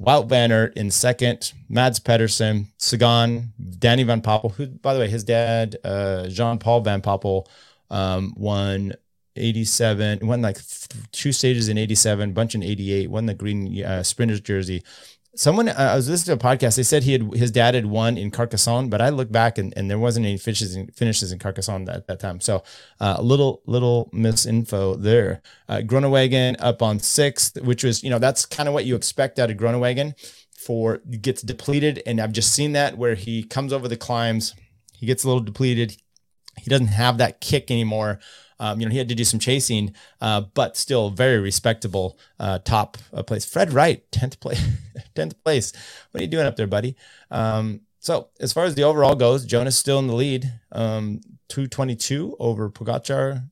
Wout 0.01 0.29
Van 0.29 0.53
Aert 0.53 0.77
in 0.77 0.91
second, 0.91 1.53
Mads 1.69 1.99
Pedersen, 1.99 2.69
Sagan, 2.79 3.53
Danny 3.79 4.03
Van 4.03 4.21
Poppel, 4.21 4.53
who, 4.53 4.67
by 4.67 4.93
the 4.93 5.01
way, 5.01 5.09
his 5.09 5.25
dad, 5.25 5.77
uh, 5.83 6.29
Jean 6.29 6.59
Paul 6.59 6.83
Van 6.83 7.01
Poppel, 7.01 7.49
um, 7.91 8.35
won 8.37 8.93
87, 9.37 10.27
won 10.27 10.43
like 10.43 10.59
two 11.13 11.33
stages 11.33 11.69
in 11.69 11.79
87, 11.79 12.35
bunch 12.35 12.55
in 12.55 12.63
88, 12.63 13.11
won 13.11 13.27
the 13.27 13.35
green 13.35 13.83
uh, 13.83 14.03
sprinter's 14.03 14.41
jersey 14.41 14.83
someone 15.37 15.69
uh, 15.69 15.75
I 15.93 15.95
was 15.95 16.09
listening 16.09 16.39
to 16.39 16.47
a 16.47 16.51
podcast. 16.51 16.77
They 16.77 16.83
said 16.83 17.05
he 17.05 17.13
had 17.13 17.35
his 17.35 17.51
dad 17.51 17.75
had 17.75 17.87
won 17.87 18.19
in 18.19 18.31
Carcassonne, 18.31 18.89
but 18.89 19.01
I 19.01 19.11
looked 19.11 19.33
back 19.33 19.59
and, 19.59 19.73
and 19.77 19.91
there 19.91 19.99
wasn't 19.99 20.27
any 20.27 20.39
finishes 20.39 20.75
in, 20.75 20.89
finishes 20.89 21.31
in 21.31 21.39
Carcassonne 21.39 21.89
at 21.89 22.07
that 22.09 22.19
time. 22.21 22.41
So 22.41 22.63
uh, 23.01 23.17
a 23.19 23.23
little 23.23 23.63
little 23.67 24.11
misinfo 24.13 25.01
there. 25.01 25.43
Uh, 25.69 25.83
up 26.59 26.83
on 26.83 26.99
sixth, 26.99 27.61
which 27.63 27.85
was 27.85 28.03
you 28.03 28.11
know 28.11 28.19
that's 28.19 28.47
kind 28.47 28.69
of 28.69 28.75
what 28.75 28.85
you 28.85 28.97
expect 28.97 29.39
out 29.39 29.51
of 29.51 29.57
Groenewegen. 29.57 30.15
For 30.59 30.99
gets 30.99 31.43
depleted, 31.43 32.03
and 32.07 32.21
I've 32.21 32.33
just 32.33 32.53
seen 32.53 32.73
that 32.73 32.99
where 32.99 33.15
he 33.15 33.45
comes 33.45 33.73
over 33.73 33.87
the 33.87 33.97
climbs, 33.97 34.53
he 34.95 35.07
gets 35.07 35.23
a 35.23 35.29
little 35.29 35.43
depleted. 35.43 35.97
He 36.59 36.71
doesn't 36.71 36.89
have 36.89 37.19
that 37.19 37.41
kick 37.41 37.71
anymore. 37.71 38.19
Um, 38.59 38.81
you 38.81 38.87
know, 38.87 38.93
he 38.93 38.99
had 38.99 39.09
to 39.09 39.15
do 39.15 39.25
some 39.25 39.41
chasing, 39.41 39.95
uh, 40.21 40.43
but 40.55 40.77
still 40.77 41.11
very 41.11 41.39
respectable 41.39 42.19
uh, 42.41 42.59
top 42.61 42.97
uh, 43.13 43.23
place. 43.23 43.45
Fred 43.45 43.73
Wright, 43.73 44.11
tenth 44.11 44.41
place, 44.41 44.65
tenth 45.15 45.43
place. 45.45 45.73
What 46.11 46.21
are 46.21 46.25
you 46.25 46.31
doing 46.31 46.47
up 46.47 46.57
there, 46.57 46.67
buddy? 46.67 46.97
Um, 47.31 47.83
so 48.01 48.29
as 48.41 48.53
far 48.53 48.65
as 48.65 48.75
the 48.75 48.85
overall 48.85 49.15
goes, 49.15 49.45
Jonas 49.45 49.77
still 49.77 49.99
in 49.99 50.07
the 50.07 50.15
lead. 50.15 50.53
Um, 50.73 51.21
222 51.49 52.37
over 52.39 52.71
Pogacar, 52.71 53.49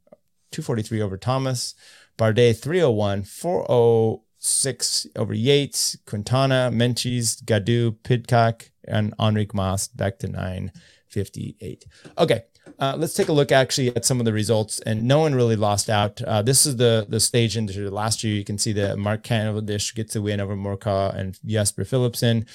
243 0.50 1.00
over 1.00 1.16
Thomas, 1.16 1.74
Bardet 2.18 2.60
301, 2.60 3.24
406 3.24 5.06
over 5.16 5.34
Yates, 5.34 5.96
Quintana, 6.06 6.70
Meintjes, 6.72 7.42
Gaudu, 7.44 7.96
Pidcock, 8.02 8.70
and 8.86 9.16
Enric 9.18 9.54
Mas 9.54 9.88
back 9.88 10.18
to 10.20 10.28
958. 10.28 11.84
Okay, 12.18 12.44
uh, 12.78 12.94
let's 12.96 13.14
take 13.14 13.28
a 13.28 13.32
look 13.32 13.52
actually 13.52 13.94
at 13.94 14.04
some 14.04 14.18
of 14.18 14.24
the 14.24 14.32
results, 14.32 14.80
and 14.80 15.04
no 15.04 15.20
one 15.20 15.34
really 15.34 15.56
lost 15.56 15.88
out. 15.88 16.20
Uh, 16.22 16.42
this 16.42 16.66
is 16.66 16.76
the 16.76 17.06
the 17.08 17.20
stage 17.20 17.56
into 17.56 17.72
the 17.72 17.90
last 17.90 18.24
year. 18.24 18.34
You 18.34 18.44
can 18.44 18.58
see 18.58 18.72
that 18.74 18.98
Mark 18.98 19.22
Cavendish 19.22 19.94
gets 19.94 20.16
a 20.16 20.22
win 20.22 20.40
over 20.40 20.56
Morkov 20.56 21.16
and 21.16 21.38
Jasper 21.44 21.84
Philipsen. 21.84 22.46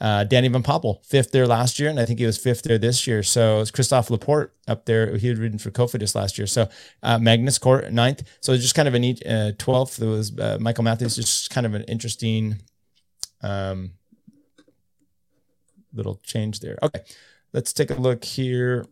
Uh, 0.00 0.22
Danny 0.22 0.46
Van 0.46 0.62
Poppel, 0.62 1.04
fifth 1.04 1.32
there 1.32 1.46
last 1.46 1.80
year, 1.80 1.90
and 1.90 1.98
I 1.98 2.04
think 2.04 2.20
he 2.20 2.26
was 2.26 2.38
fifth 2.38 2.62
there 2.62 2.78
this 2.78 3.04
year. 3.06 3.24
So 3.24 3.60
it's 3.60 3.72
Christophe 3.72 4.10
Laporte 4.10 4.54
up 4.68 4.84
there. 4.84 5.16
He 5.16 5.26
had 5.26 5.38
ridden 5.38 5.58
for 5.58 5.72
Cofidis 5.72 6.14
last 6.14 6.38
year. 6.38 6.46
So 6.46 6.68
uh, 7.02 7.18
Magnus 7.18 7.58
Cort, 7.58 7.92
ninth. 7.92 8.22
So 8.40 8.56
just 8.56 8.76
kind 8.76 8.86
of 8.86 8.94
a 8.94 8.98
neat 9.00 9.20
uh, 9.26 9.52
12th. 9.58 9.96
There 9.96 10.08
was 10.08 10.38
uh, 10.38 10.58
Michael 10.60 10.84
Matthews, 10.84 11.16
just 11.16 11.50
kind 11.50 11.66
of 11.66 11.74
an 11.74 11.82
interesting 11.82 12.58
um, 13.42 13.92
little 15.92 16.20
change 16.22 16.60
there. 16.60 16.78
Okay, 16.80 17.00
let's 17.52 17.72
take 17.72 17.90
a 17.90 17.94
look 17.94 18.24
here 18.24 18.86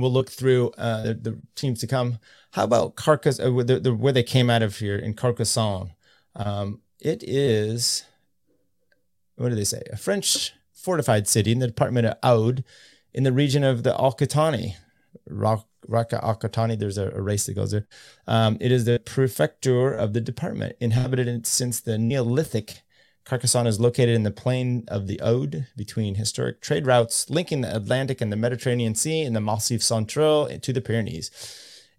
we'll 0.00 0.12
look 0.12 0.30
through 0.30 0.70
uh, 0.78 1.02
the, 1.02 1.14
the, 1.14 1.38
teams 1.54 1.80
to 1.80 1.86
come. 1.86 2.18
How 2.52 2.64
about 2.64 2.96
Carcassonne, 2.96 3.58
uh, 3.58 3.62
the, 3.62 3.80
the, 3.80 3.94
where 3.94 4.12
they 4.12 4.22
came 4.22 4.50
out 4.50 4.62
of 4.62 4.78
here 4.78 4.96
in 4.96 5.14
Carcassonne? 5.14 5.92
Um, 6.36 6.80
it 7.00 7.22
is, 7.22 8.04
what 9.36 9.48
do 9.50 9.54
they 9.54 9.64
say? 9.64 9.82
A 9.92 9.96
French 9.96 10.52
fortified 10.72 11.28
city 11.28 11.52
in 11.52 11.58
the 11.58 11.66
department 11.66 12.06
of 12.06 12.16
Aude 12.22 12.64
in 13.14 13.24
the 13.24 13.32
region 13.32 13.64
of 13.64 13.82
the 13.82 13.94
Occitanie. 13.94 14.76
Rock, 15.28 15.66
Rocca 15.86 16.20
Occitanie, 16.22 16.78
there's 16.78 16.98
a, 16.98 17.10
a, 17.10 17.20
race 17.20 17.46
that 17.46 17.54
goes 17.54 17.70
there. 17.70 17.86
Um, 18.26 18.56
it 18.60 18.72
is 18.72 18.84
the 18.84 18.98
prefecture 18.98 19.92
of 19.92 20.12
the 20.12 20.20
department, 20.20 20.76
inhabited 20.80 21.46
since 21.46 21.80
the 21.80 21.98
Neolithic 21.98 22.82
Carcassonne 23.24 23.66
is 23.66 23.80
located 23.80 24.10
in 24.10 24.24
the 24.24 24.30
plain 24.30 24.84
of 24.88 25.06
the 25.06 25.20
Aude 25.20 25.66
between 25.76 26.16
historic 26.16 26.60
trade 26.60 26.86
routes 26.86 27.30
linking 27.30 27.60
the 27.60 27.74
Atlantic 27.74 28.20
and 28.20 28.32
the 28.32 28.36
Mediterranean 28.36 28.94
Sea 28.94 29.22
and 29.22 29.34
the 29.36 29.40
Massif 29.40 29.82
Central 29.82 30.48
to 30.58 30.72
the 30.72 30.80
Pyrenees. 30.80 31.30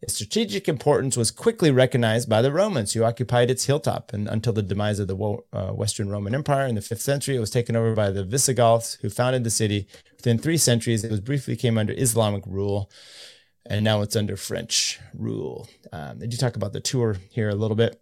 Its 0.04 0.16
strategic 0.16 0.68
importance 0.68 1.16
was 1.16 1.32
quickly 1.32 1.72
recognized 1.72 2.28
by 2.28 2.42
the 2.42 2.52
Romans, 2.52 2.92
who 2.92 3.06
occupied 3.06 3.50
its 3.50 3.68
hilltop, 3.68 4.12
and 4.12 4.28
until 4.28 4.52
the 4.52 4.62
demise 4.62 5.00
of 5.00 5.08
the 5.08 5.16
uh, 5.54 5.72
Western 5.72 6.10
Roman 6.10 6.36
Empire 6.36 6.68
in 6.68 6.76
the 6.76 6.82
5th 6.82 7.00
century, 7.00 7.38
it 7.38 7.40
was 7.40 7.50
taken 7.50 7.74
over 7.74 7.96
by 7.96 8.12
the 8.12 8.26
Visigoths, 8.26 8.96
who 8.96 9.10
founded 9.10 9.46
the 9.46 9.50
city. 9.50 9.88
Within 10.18 10.38
three 10.38 10.58
centuries, 10.58 11.06
it 11.06 11.12
was 11.12 11.22
briefly 11.22 11.56
came 11.56 11.78
under 11.78 11.94
Islamic 11.94 12.44
rule, 12.46 12.92
and 13.66 13.86
now 13.86 14.02
it's 14.02 14.18
under 14.18 14.36
French 14.36 15.00
rule. 15.14 15.70
Um, 15.94 16.20
did 16.20 16.34
you 16.34 16.38
talk 16.38 16.58
about 16.58 16.74
the 16.74 16.82
tour 16.82 17.16
here 17.32 17.48
a 17.48 17.56
little 17.56 17.78
bit? 17.78 18.02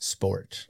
Sport. 0.00 0.66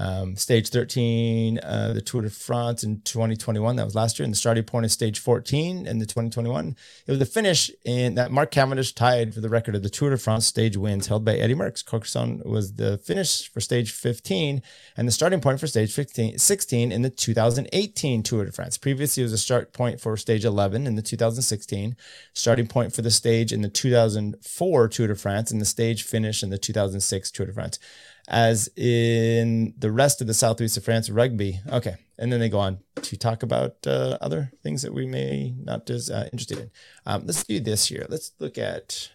Um, 0.00 0.36
stage 0.36 0.68
13, 0.68 1.58
uh, 1.58 1.92
the 1.92 2.00
Tour 2.00 2.22
de 2.22 2.30
France 2.30 2.84
in 2.84 3.00
2021, 3.00 3.74
that 3.74 3.84
was 3.84 3.96
last 3.96 4.16
year, 4.16 4.24
and 4.24 4.32
the 4.32 4.38
starting 4.38 4.62
point 4.62 4.86
is 4.86 4.92
stage 4.92 5.18
14 5.18 5.88
in 5.88 5.98
the 5.98 6.06
2021. 6.06 6.76
It 7.04 7.10
was 7.10 7.18
the 7.18 7.26
finish 7.26 7.68
in 7.84 8.14
that 8.14 8.30
Mark 8.30 8.52
Cavendish 8.52 8.92
tied 8.92 9.34
for 9.34 9.40
the 9.40 9.48
record 9.48 9.74
of 9.74 9.82
the 9.82 9.90
Tour 9.90 10.10
de 10.10 10.16
France 10.16 10.46
stage 10.46 10.76
wins 10.76 11.08
held 11.08 11.24
by 11.24 11.34
Eddie 11.34 11.56
Merckx. 11.56 11.84
Carcassonne 11.84 12.40
was 12.44 12.74
the 12.74 12.98
finish 12.98 13.50
for 13.50 13.60
stage 13.60 13.90
15 13.90 14.62
and 14.96 15.08
the 15.08 15.12
starting 15.12 15.40
point 15.40 15.58
for 15.58 15.66
stage 15.66 15.92
15, 15.92 16.38
16 16.38 16.92
in 16.92 17.02
the 17.02 17.10
2018 17.10 18.22
Tour 18.22 18.44
de 18.44 18.52
France. 18.52 18.78
Previously, 18.78 19.24
it 19.24 19.24
was 19.24 19.32
a 19.32 19.38
start 19.38 19.72
point 19.72 20.00
for 20.00 20.16
stage 20.16 20.44
11 20.44 20.86
in 20.86 20.94
the 20.94 21.02
2016, 21.02 21.96
starting 22.34 22.68
point 22.68 22.94
for 22.94 23.02
the 23.02 23.10
stage 23.10 23.52
in 23.52 23.62
the 23.62 23.68
2004 23.68 24.88
Tour 24.88 25.08
de 25.08 25.16
France, 25.16 25.50
and 25.50 25.60
the 25.60 25.64
stage 25.64 26.04
finish 26.04 26.44
in 26.44 26.50
the 26.50 26.58
2006 26.58 27.32
Tour 27.32 27.46
de 27.46 27.52
France 27.52 27.80
as 28.28 28.68
in 28.76 29.72
the 29.78 29.90
rest 29.90 30.20
of 30.20 30.26
the 30.26 30.34
southeast 30.34 30.76
of 30.76 30.84
France 30.84 31.08
rugby. 31.08 31.60
Okay. 31.72 31.96
And 32.18 32.30
then 32.30 32.40
they 32.40 32.50
go 32.50 32.58
on 32.58 32.80
to 32.96 33.16
talk 33.16 33.42
about 33.42 33.76
uh, 33.86 34.18
other 34.20 34.52
things 34.62 34.82
that 34.82 34.92
we 34.92 35.06
may 35.06 35.54
not 35.58 35.86
be 35.86 35.94
uh, 36.12 36.24
interested 36.24 36.58
in. 36.58 36.70
Um, 37.06 37.22
let's 37.24 37.42
do 37.44 37.58
this 37.58 37.86
here. 37.86 38.06
Let's 38.08 38.32
look 38.38 38.58
at 38.58 39.10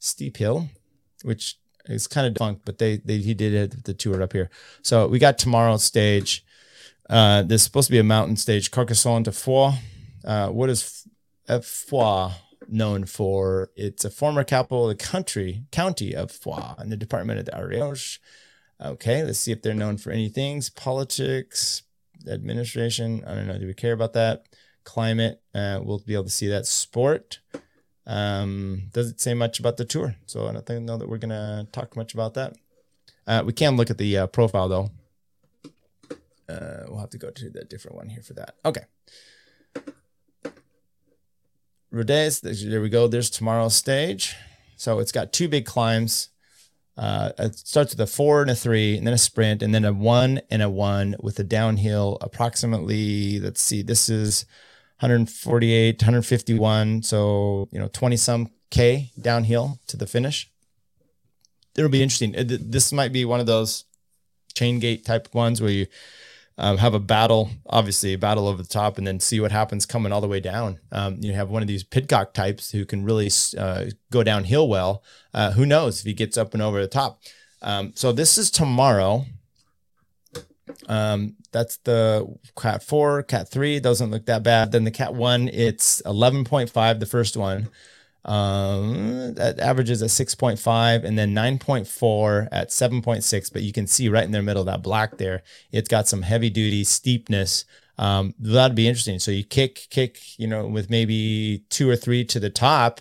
Steep 0.00 0.36
Hill, 0.38 0.68
which 1.22 1.58
is 1.86 2.06
kind 2.06 2.26
of 2.26 2.34
defunct, 2.34 2.64
but 2.64 2.78
they, 2.78 2.96
they 2.96 3.18
he 3.18 3.34
did 3.34 3.54
it, 3.54 3.84
the 3.84 3.94
tour 3.94 4.22
up 4.22 4.32
here. 4.32 4.50
So 4.82 5.06
we 5.06 5.18
got 5.18 5.38
tomorrow's 5.38 5.84
stage. 5.84 6.44
Uh, 7.08 7.42
there's 7.42 7.62
supposed 7.62 7.86
to 7.86 7.92
be 7.92 7.98
a 7.98 8.04
mountain 8.04 8.36
stage, 8.36 8.70
Carcassonne 8.70 9.24
to 9.24 9.32
Foix. 9.32 9.74
Uh, 10.24 10.48
what 10.48 10.68
is 10.68 11.06
Foix? 11.62 12.30
Known 12.68 13.04
for. 13.04 13.70
It's 13.76 14.04
a 14.04 14.10
former 14.10 14.44
capital 14.44 14.88
of 14.88 14.96
the 14.96 15.04
country, 15.04 15.64
county 15.70 16.14
of 16.14 16.30
Foix 16.30 16.74
in 16.80 16.90
the 16.90 16.96
department 16.96 17.38
of 17.38 17.46
the 17.46 17.52
Ariège. 17.52 18.18
Okay, 18.80 19.24
let's 19.24 19.40
see 19.40 19.52
if 19.52 19.62
they're 19.62 19.74
known 19.74 19.96
for 19.96 20.10
any 20.10 20.28
things. 20.28 20.70
Politics, 20.70 21.82
administration. 22.28 23.24
I 23.26 23.34
don't 23.34 23.46
know. 23.46 23.58
Do 23.58 23.66
we 23.66 23.74
care 23.74 23.92
about 23.92 24.12
that? 24.12 24.46
Climate. 24.84 25.42
Uh, 25.54 25.80
we'll 25.82 25.98
be 25.98 26.14
able 26.14 26.24
to 26.24 26.30
see 26.30 26.48
that. 26.48 26.66
Sport. 26.66 27.40
Um, 28.06 28.84
doesn't 28.92 29.20
say 29.20 29.34
much 29.34 29.58
about 29.60 29.76
the 29.76 29.84
tour, 29.84 30.16
so 30.24 30.46
I 30.46 30.52
don't 30.52 30.64
think 30.64 30.84
know 30.84 30.96
that 30.96 31.08
we're 31.08 31.18
gonna 31.18 31.66
talk 31.72 31.94
much 31.94 32.14
about 32.14 32.34
that. 32.34 32.56
Uh, 33.26 33.42
we 33.44 33.52
can 33.52 33.76
look 33.76 33.90
at 33.90 33.98
the 33.98 34.16
uh, 34.16 34.26
profile 34.28 34.68
though. 34.68 34.90
Uh, 36.48 36.84
we'll 36.88 37.00
have 37.00 37.10
to 37.10 37.18
go 37.18 37.30
to 37.30 37.50
the 37.50 37.64
different 37.64 37.98
one 37.98 38.08
here 38.08 38.22
for 38.22 38.32
that. 38.32 38.54
Okay. 38.64 38.84
Rodez, 41.90 42.40
there 42.40 42.80
we 42.80 42.88
go. 42.88 43.08
There's 43.08 43.30
tomorrow's 43.30 43.74
stage. 43.74 44.36
So 44.76 44.98
it's 44.98 45.12
got 45.12 45.32
two 45.32 45.48
big 45.48 45.64
climbs. 45.64 46.28
Uh, 46.96 47.30
it 47.38 47.56
starts 47.56 47.92
with 47.92 48.00
a 48.00 48.06
four 48.06 48.42
and 48.42 48.50
a 48.50 48.54
three, 48.54 48.96
and 48.98 49.06
then 49.06 49.14
a 49.14 49.18
sprint, 49.18 49.62
and 49.62 49.72
then 49.72 49.84
a 49.84 49.92
one 49.92 50.40
and 50.50 50.62
a 50.62 50.68
one 50.68 51.14
with 51.20 51.38
a 51.38 51.44
downhill 51.44 52.18
approximately, 52.20 53.38
let's 53.38 53.62
see, 53.62 53.82
this 53.82 54.08
is 54.08 54.44
148, 55.00 56.02
151. 56.02 57.02
So, 57.04 57.68
you 57.70 57.78
know, 57.78 57.88
20 57.92 58.16
some 58.16 58.50
K 58.70 59.12
downhill 59.20 59.78
to 59.86 59.96
the 59.96 60.06
finish. 60.06 60.50
It'll 61.76 61.90
be 61.90 62.02
interesting. 62.02 62.34
This 62.36 62.92
might 62.92 63.12
be 63.12 63.24
one 63.24 63.38
of 63.38 63.46
those 63.46 63.84
chain 64.54 64.80
gate 64.80 65.06
type 65.06 65.32
ones 65.32 65.60
where 65.60 65.70
you 65.70 65.86
um, 66.58 66.76
have 66.78 66.92
a 66.92 67.00
battle, 67.00 67.50
obviously 67.68 68.14
a 68.14 68.18
battle 68.18 68.48
over 68.48 68.60
the 68.60 68.68
top, 68.68 68.98
and 68.98 69.06
then 69.06 69.20
see 69.20 69.38
what 69.38 69.52
happens 69.52 69.86
coming 69.86 70.12
all 70.12 70.20
the 70.20 70.28
way 70.28 70.40
down. 70.40 70.80
Um, 70.90 71.16
you 71.20 71.32
have 71.32 71.48
one 71.48 71.62
of 71.62 71.68
these 71.68 71.84
Pidcock 71.84 72.34
types 72.34 72.72
who 72.72 72.84
can 72.84 73.04
really 73.04 73.30
uh, 73.56 73.86
go 74.10 74.24
downhill 74.24 74.68
well. 74.68 75.04
Uh, 75.32 75.52
who 75.52 75.64
knows 75.64 76.00
if 76.00 76.04
he 76.04 76.14
gets 76.14 76.36
up 76.36 76.54
and 76.54 76.62
over 76.62 76.80
the 76.80 76.88
top? 76.88 77.20
Um, 77.62 77.92
so 77.94 78.10
this 78.10 78.36
is 78.36 78.50
tomorrow. 78.50 79.24
Um, 80.88 81.36
that's 81.52 81.78
the 81.78 82.26
Cat 82.60 82.82
4, 82.82 83.22
Cat 83.22 83.48
3 83.48 83.80
doesn't 83.80 84.10
look 84.10 84.26
that 84.26 84.42
bad. 84.42 84.72
Then 84.72 84.84
the 84.84 84.90
Cat 84.90 85.14
1, 85.14 85.48
it's 85.48 86.02
11.5, 86.02 87.00
the 87.00 87.06
first 87.06 87.36
one. 87.36 87.68
Um, 88.28 89.32
that 89.36 89.58
averages 89.58 90.02
at 90.02 90.10
6.5 90.10 91.02
and 91.02 91.18
then 91.18 91.34
9.4 91.34 92.48
at 92.52 92.68
7.6. 92.68 93.52
But 93.52 93.62
you 93.62 93.72
can 93.72 93.86
see 93.86 94.10
right 94.10 94.24
in 94.24 94.32
the 94.32 94.42
middle, 94.42 94.64
that 94.64 94.82
black 94.82 95.16
there, 95.16 95.42
it's 95.72 95.88
got 95.88 96.06
some 96.06 96.20
heavy 96.20 96.50
duty 96.50 96.84
steepness. 96.84 97.64
Um, 97.96 98.34
that'd 98.38 98.76
be 98.76 98.86
interesting. 98.86 99.18
So 99.18 99.30
you 99.30 99.44
kick, 99.44 99.86
kick, 99.88 100.38
you 100.38 100.46
know, 100.46 100.66
with 100.66 100.90
maybe 100.90 101.64
two 101.70 101.88
or 101.88 101.96
three 101.96 102.22
to 102.26 102.38
the 102.38 102.50
top 102.50 103.00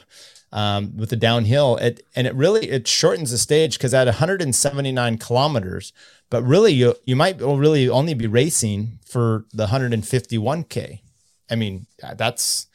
um, 0.54 0.96
with 0.96 1.10
the 1.10 1.18
downhill, 1.18 1.76
it, 1.78 2.06
and 2.16 2.26
it 2.26 2.34
really 2.34 2.70
it 2.70 2.88
shortens 2.88 3.32
the 3.32 3.38
stage 3.38 3.78
because 3.78 3.94
at 3.94 4.08
179 4.08 5.18
kilometers, 5.18 5.92
but 6.30 6.42
really 6.44 6.72
you 6.72 6.96
you 7.06 7.16
might 7.16 7.42
really 7.42 7.90
only 7.90 8.14
be 8.14 8.28
racing 8.28 9.00
for 9.06 9.46
the 9.54 9.68
151k. 9.68 11.02
I 11.50 11.56
mean 11.56 11.86
that's 12.16 12.68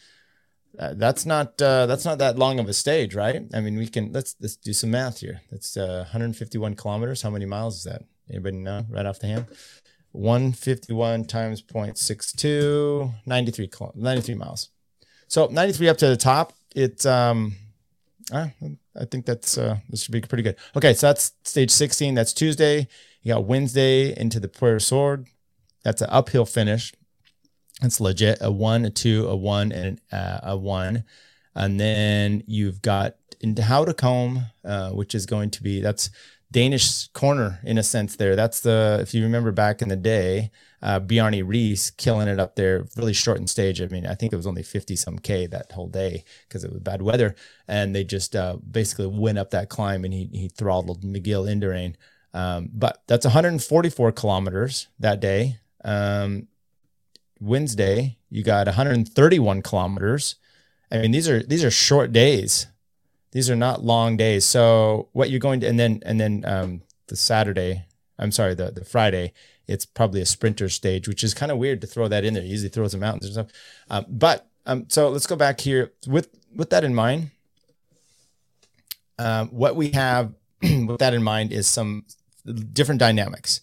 uh, 0.78 0.94
that's 0.94 1.26
not 1.26 1.60
uh, 1.60 1.86
that's 1.86 2.04
not 2.04 2.18
that 2.18 2.38
long 2.38 2.58
of 2.58 2.68
a 2.68 2.72
stage, 2.72 3.14
right? 3.14 3.42
I 3.54 3.60
mean 3.60 3.76
we 3.76 3.86
can 3.86 4.12
let's 4.12 4.36
let's 4.40 4.56
do 4.56 4.72
some 4.72 4.90
math 4.90 5.20
here. 5.20 5.42
That's 5.50 5.76
uh, 5.76 6.04
151 6.12 6.74
kilometers. 6.76 7.22
How 7.22 7.30
many 7.30 7.46
miles 7.46 7.78
is 7.78 7.84
that? 7.84 8.02
Anybody 8.30 8.58
know 8.58 8.86
right 8.88 9.06
off 9.06 9.18
the 9.18 9.26
hand? 9.26 9.46
151 10.12 11.24
times 11.24 11.62
0.62, 11.62 13.14
93, 13.24 13.70
93 13.94 14.34
miles. 14.34 14.68
So 15.26 15.46
93 15.46 15.88
up 15.88 15.96
to 15.98 16.08
the 16.08 16.16
top. 16.16 16.52
It's 16.74 17.06
um 17.06 17.56
uh, 18.30 18.48
I 18.96 19.04
think 19.04 19.26
that's 19.26 19.58
uh, 19.58 19.78
this 19.88 20.02
should 20.02 20.12
be 20.12 20.20
pretty 20.20 20.42
good. 20.42 20.56
Okay, 20.76 20.94
so 20.94 21.08
that's 21.08 21.32
stage 21.44 21.70
16. 21.70 22.14
That's 22.14 22.32
Tuesday. 22.32 22.88
You 23.22 23.34
got 23.34 23.44
Wednesday 23.44 24.18
into 24.18 24.40
the 24.40 24.48
Puerto 24.48 24.80
Sword. 24.80 25.28
That's 25.82 26.02
an 26.02 26.08
uphill 26.10 26.46
finish. 26.46 26.92
That's 27.82 28.00
legit. 28.00 28.38
A 28.40 28.50
one, 28.50 28.84
a 28.84 28.90
two, 28.90 29.26
a 29.28 29.36
one, 29.36 29.72
and 29.72 30.00
uh, 30.12 30.40
a 30.42 30.56
one. 30.56 31.04
And 31.54 31.78
then 31.78 32.44
you've 32.46 32.80
got 32.80 33.16
into 33.40 33.62
Hautacam, 33.62 34.46
uh, 34.64 34.90
which 34.90 35.14
is 35.14 35.26
going 35.26 35.50
to 35.50 35.62
be 35.62 35.80
that's 35.80 36.10
Danish 36.50 37.08
corner 37.08 37.58
in 37.64 37.76
a 37.78 37.82
sense. 37.82 38.16
There, 38.16 38.36
that's 38.36 38.60
the 38.60 38.98
if 39.02 39.12
you 39.12 39.22
remember 39.24 39.50
back 39.50 39.82
in 39.82 39.88
the 39.88 39.96
day, 39.96 40.50
uh, 40.82 41.00
Bjarne 41.00 41.34
Riis 41.34 41.96
killing 41.96 42.28
it 42.28 42.38
up 42.40 42.56
there, 42.56 42.86
really 42.96 43.12
shortened 43.12 43.50
stage. 43.50 43.80
I 43.80 43.86
mean, 43.86 44.06
I 44.06 44.14
think 44.14 44.32
it 44.32 44.36
was 44.36 44.46
only 44.46 44.62
50 44.62 44.96
some 44.96 45.18
K 45.18 45.46
that 45.46 45.72
whole 45.72 45.88
day 45.88 46.24
because 46.48 46.64
it 46.64 46.72
was 46.72 46.80
bad 46.80 47.02
weather. 47.02 47.34
And 47.68 47.94
they 47.94 48.04
just 48.04 48.34
uh, 48.36 48.56
basically 48.68 49.06
went 49.06 49.38
up 49.38 49.50
that 49.50 49.68
climb 49.68 50.04
and 50.04 50.12
he, 50.12 50.28
he 50.32 50.48
throttled 50.48 51.04
Miguel 51.04 51.44
Indurain. 51.44 51.94
Um, 52.34 52.70
but 52.72 53.02
that's 53.06 53.26
144 53.26 54.12
kilometers 54.12 54.88
that 54.98 55.20
day. 55.20 55.58
Um, 55.84 56.48
Wednesday, 57.42 58.16
you 58.30 58.42
got 58.42 58.66
131 58.66 59.62
kilometers. 59.62 60.36
I 60.90 60.98
mean, 60.98 61.10
these 61.10 61.28
are 61.28 61.42
these 61.42 61.64
are 61.64 61.70
short 61.70 62.12
days. 62.12 62.66
These 63.32 63.50
are 63.50 63.56
not 63.56 63.84
long 63.84 64.16
days. 64.16 64.44
So 64.44 65.08
what 65.12 65.30
you're 65.30 65.40
going 65.40 65.60
to, 65.60 65.66
and 65.66 65.78
then 65.78 66.02
and 66.04 66.20
then 66.20 66.44
um, 66.46 66.82
the 67.08 67.16
Saturday, 67.16 67.86
I'm 68.18 68.30
sorry, 68.30 68.54
the 68.54 68.70
the 68.70 68.84
Friday, 68.84 69.32
it's 69.66 69.84
probably 69.84 70.20
a 70.20 70.26
sprinter 70.26 70.68
stage, 70.68 71.08
which 71.08 71.24
is 71.24 71.34
kind 71.34 71.50
of 71.50 71.58
weird 71.58 71.80
to 71.80 71.86
throw 71.86 72.08
that 72.08 72.24
in 72.24 72.34
there. 72.34 72.42
He 72.42 72.50
usually 72.50 72.68
throws 72.68 72.92
the 72.92 72.98
mountains 72.98 73.24
and 73.24 73.32
stuff. 73.34 73.60
Um, 73.90 74.06
but 74.08 74.48
um, 74.66 74.86
so 74.88 75.08
let's 75.08 75.26
go 75.26 75.36
back 75.36 75.60
here 75.60 75.92
with 76.06 76.28
with 76.54 76.70
that 76.70 76.84
in 76.84 76.94
mind. 76.94 77.30
Um, 79.18 79.48
what 79.48 79.76
we 79.76 79.90
have 79.90 80.32
with 80.62 80.98
that 80.98 81.14
in 81.14 81.22
mind 81.22 81.52
is 81.52 81.66
some 81.66 82.04
different 82.72 83.00
dynamics. 83.00 83.60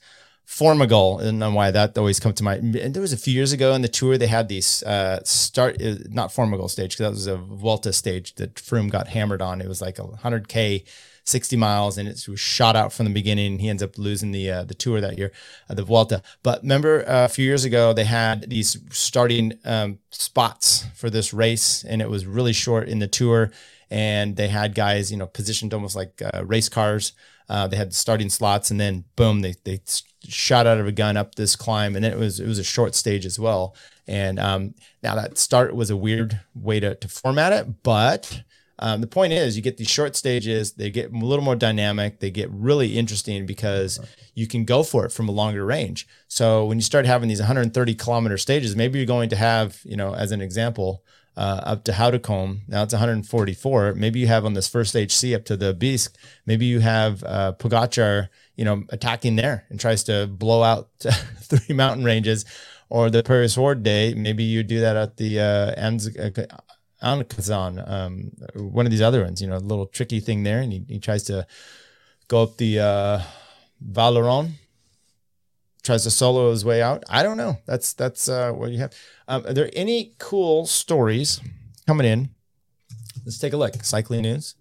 Formigal, 0.50 1.20
and 1.20 1.54
why 1.54 1.70
that 1.70 1.96
always 1.96 2.20
comes 2.20 2.36
to 2.36 2.44
mind. 2.44 2.76
And 2.76 2.94
there 2.96 3.04
was 3.04 3.14
a 3.14 3.18
few 3.18 3.34
years 3.34 3.54
ago 3.54 3.76
in 3.76 3.84
the 3.84 3.88
tour 3.88 4.18
they 4.18 4.26
had 4.26 4.50
these 4.50 4.82
uh, 4.82 5.20
start 5.24 5.80
uh, 5.80 5.96
not 6.10 6.34
Formigal 6.34 6.68
stage 6.68 6.98
because 6.98 7.06
that 7.06 7.12
was 7.12 7.28
a 7.28 7.38
Vuelta 7.38 7.94
stage 7.94 8.34
that 8.36 8.56
Froome 8.56 8.90
got 8.90 9.10
hammered 9.10 9.44
on. 9.44 9.62
It 9.62 9.68
was 9.68 9.80
like 9.80 10.00
a 10.00 10.08
hundred 10.08 10.48
k 10.48 10.84
60 11.24 11.56
miles, 11.56 12.00
and 12.00 12.10
it 12.10 12.28
was 12.28 12.40
shot 12.40 12.76
out 12.76 12.92
from 12.92 13.06
the 13.06 13.12
beginning. 13.12 13.60
He 13.60 13.70
ends 13.70 13.84
up 13.84 14.00
losing 14.00 14.32
the 14.32 14.50
uh, 14.50 14.64
the 14.64 14.74
tour 14.74 15.00
that 15.00 15.20
year, 15.20 15.32
uh, 15.70 15.76
the 15.76 15.84
Vuelta. 15.84 16.24
But 16.42 16.64
remember, 16.64 17.08
uh, 17.08 17.26
a 17.26 17.30
few 17.30 17.46
years 17.46 17.64
ago, 17.64 17.94
they 17.94 18.06
had 18.06 18.50
these 18.50 18.76
starting 18.90 19.54
um, 19.66 20.00
spots 20.10 20.86
for 20.96 21.12
this 21.12 21.32
race, 21.32 21.84
and 21.84 22.02
it 22.02 22.10
was 22.10 22.26
really 22.26 22.54
short 22.54 22.90
in 22.90 22.98
the 22.98 23.08
tour. 23.08 23.52
And 23.92 24.36
they 24.36 24.48
had 24.48 24.74
guys, 24.74 25.12
you 25.12 25.18
know, 25.18 25.28
positioned 25.28 25.76
almost 25.76 25.96
like 25.96 26.22
uh, 26.22 26.44
race 26.44 26.70
cars. 26.70 27.14
Uh, 27.48 27.68
they 27.68 27.78
had 27.78 27.94
starting 27.94 28.30
slots, 28.30 28.72
and 28.72 28.80
then 28.80 29.06
boom, 29.16 29.42
they 29.42 29.54
they 29.64 29.80
shot 30.28 30.68
out 30.68 30.80
of 30.80 30.88
a 30.88 30.92
gun 30.92 31.18
up 31.18 31.36
this 31.36 31.56
climb, 31.56 31.96
and 31.96 32.06
it 32.06 32.18
was 32.18 32.40
it 32.40 32.48
was 32.48 32.60
a 32.60 32.64
short 32.64 32.96
stage 32.96 33.26
as 33.26 33.40
well. 33.40 33.76
And 34.08 34.40
um, 34.40 34.74
now 35.04 35.16
that 35.16 35.38
start 35.38 35.76
was 35.76 35.90
a 35.90 35.98
weird 35.98 36.40
way 36.56 36.80
to 36.80 36.96
to 36.96 37.08
format 37.08 37.54
it, 37.54 37.84
but 37.84 38.44
um, 38.82 39.02
the 39.02 39.08
point 39.08 39.34
is, 39.34 39.58
you 39.58 39.62
get 39.62 39.78
these 39.78 39.90
short 39.90 40.16
stages, 40.16 40.72
they 40.72 40.90
get 40.90 41.12
a 41.12 41.18
little 41.18 41.44
more 41.44 41.56
dynamic, 41.56 42.20
they 42.20 42.32
get 42.32 42.50
really 42.50 42.98
interesting 42.98 43.46
because 43.46 44.00
you 44.36 44.48
can 44.48 44.64
go 44.64 44.84
for 44.84 45.06
it 45.06 45.12
from 45.12 45.28
a 45.28 45.34
longer 45.34 45.66
range. 45.66 46.08
So 46.30 46.66
when 46.66 46.78
you 46.78 46.82
start 46.82 47.06
having 47.06 47.28
these 47.28 47.42
130 47.42 47.96
kilometer 47.96 48.38
stages, 48.38 48.78
maybe 48.78 48.98
you're 48.98 49.06
going 49.06 49.30
to 49.30 49.36
have, 49.36 49.82
you 49.84 49.98
know, 49.98 50.16
as 50.16 50.32
an 50.32 50.40
example, 50.40 51.04
uh, 51.38 51.62
up 51.64 51.84
to 51.86 51.92
Hautacam. 51.92 52.62
Now 52.68 52.84
it's 52.84 52.94
144. 52.94 53.94
Maybe 53.96 54.20
you 54.20 54.28
have 54.28 54.46
on 54.46 54.54
this 54.54 54.68
first 54.68 54.96
HC 54.96 55.34
up 55.34 55.46
to 55.46 55.58
the 55.58 55.74
Bisque. 55.74 56.16
Maybe 56.46 56.66
you 56.66 56.80
have 56.80 57.24
uh, 57.24 57.54
Pogacar, 57.58 58.30
you 58.56 58.66
know, 58.66 58.84
attacking 58.90 59.36
there 59.36 59.66
and 59.70 59.80
tries 59.80 60.04
to 60.06 60.28
blow 60.28 60.64
out 60.64 60.90
three 61.00 61.76
mountain 61.76 62.04
ranges. 62.04 62.46
Or 62.92 63.12
the 63.12 63.22
Paris 63.22 63.54
Sword 63.54 63.84
Day, 63.84 64.16
maybe 64.16 64.44
you 64.44 64.64
do 64.64 64.80
that 64.80 64.96
at 64.96 65.18
the 65.18 65.40
uh, 65.40 65.76
Ancizan, 67.04 67.88
um, 67.88 68.32
one 68.56 68.88
of 68.88 68.92
these 68.92 69.02
other 69.02 69.24
ones, 69.24 69.42
you 69.42 69.48
know, 69.48 69.58
a 69.58 69.60
little 69.60 69.86
tricky 69.86 70.20
thing 70.20 70.42
there. 70.42 70.60
And 70.60 70.74
he, 70.74 70.84
he 70.88 71.00
tries 71.00 71.24
to 71.26 71.46
go 72.28 72.42
up 72.44 72.58
the 72.58 72.80
uh, 72.80 73.22
Valeron, 73.86 74.54
tries 75.90 76.04
to 76.04 76.12
solo 76.12 76.52
his 76.52 76.64
way 76.64 76.84
out. 76.84 77.04
I 77.10 77.24
don't 77.24 77.36
know. 77.36 77.58
That's 77.66 77.94
that's 77.94 78.30
uh, 78.30 78.52
what 78.52 78.70
you 78.70 78.78
have. 78.78 78.94
Um, 79.28 79.44
are 79.48 79.54
there 79.54 79.72
any 79.74 80.14
cool 80.20 80.68
stories 80.68 81.42
coming 81.88 82.06
in? 82.06 82.30
Let's 83.26 83.40
take 83.40 83.54
a 83.54 83.58
look. 83.58 83.84
Cycling 83.84 84.22
news. 84.22 84.54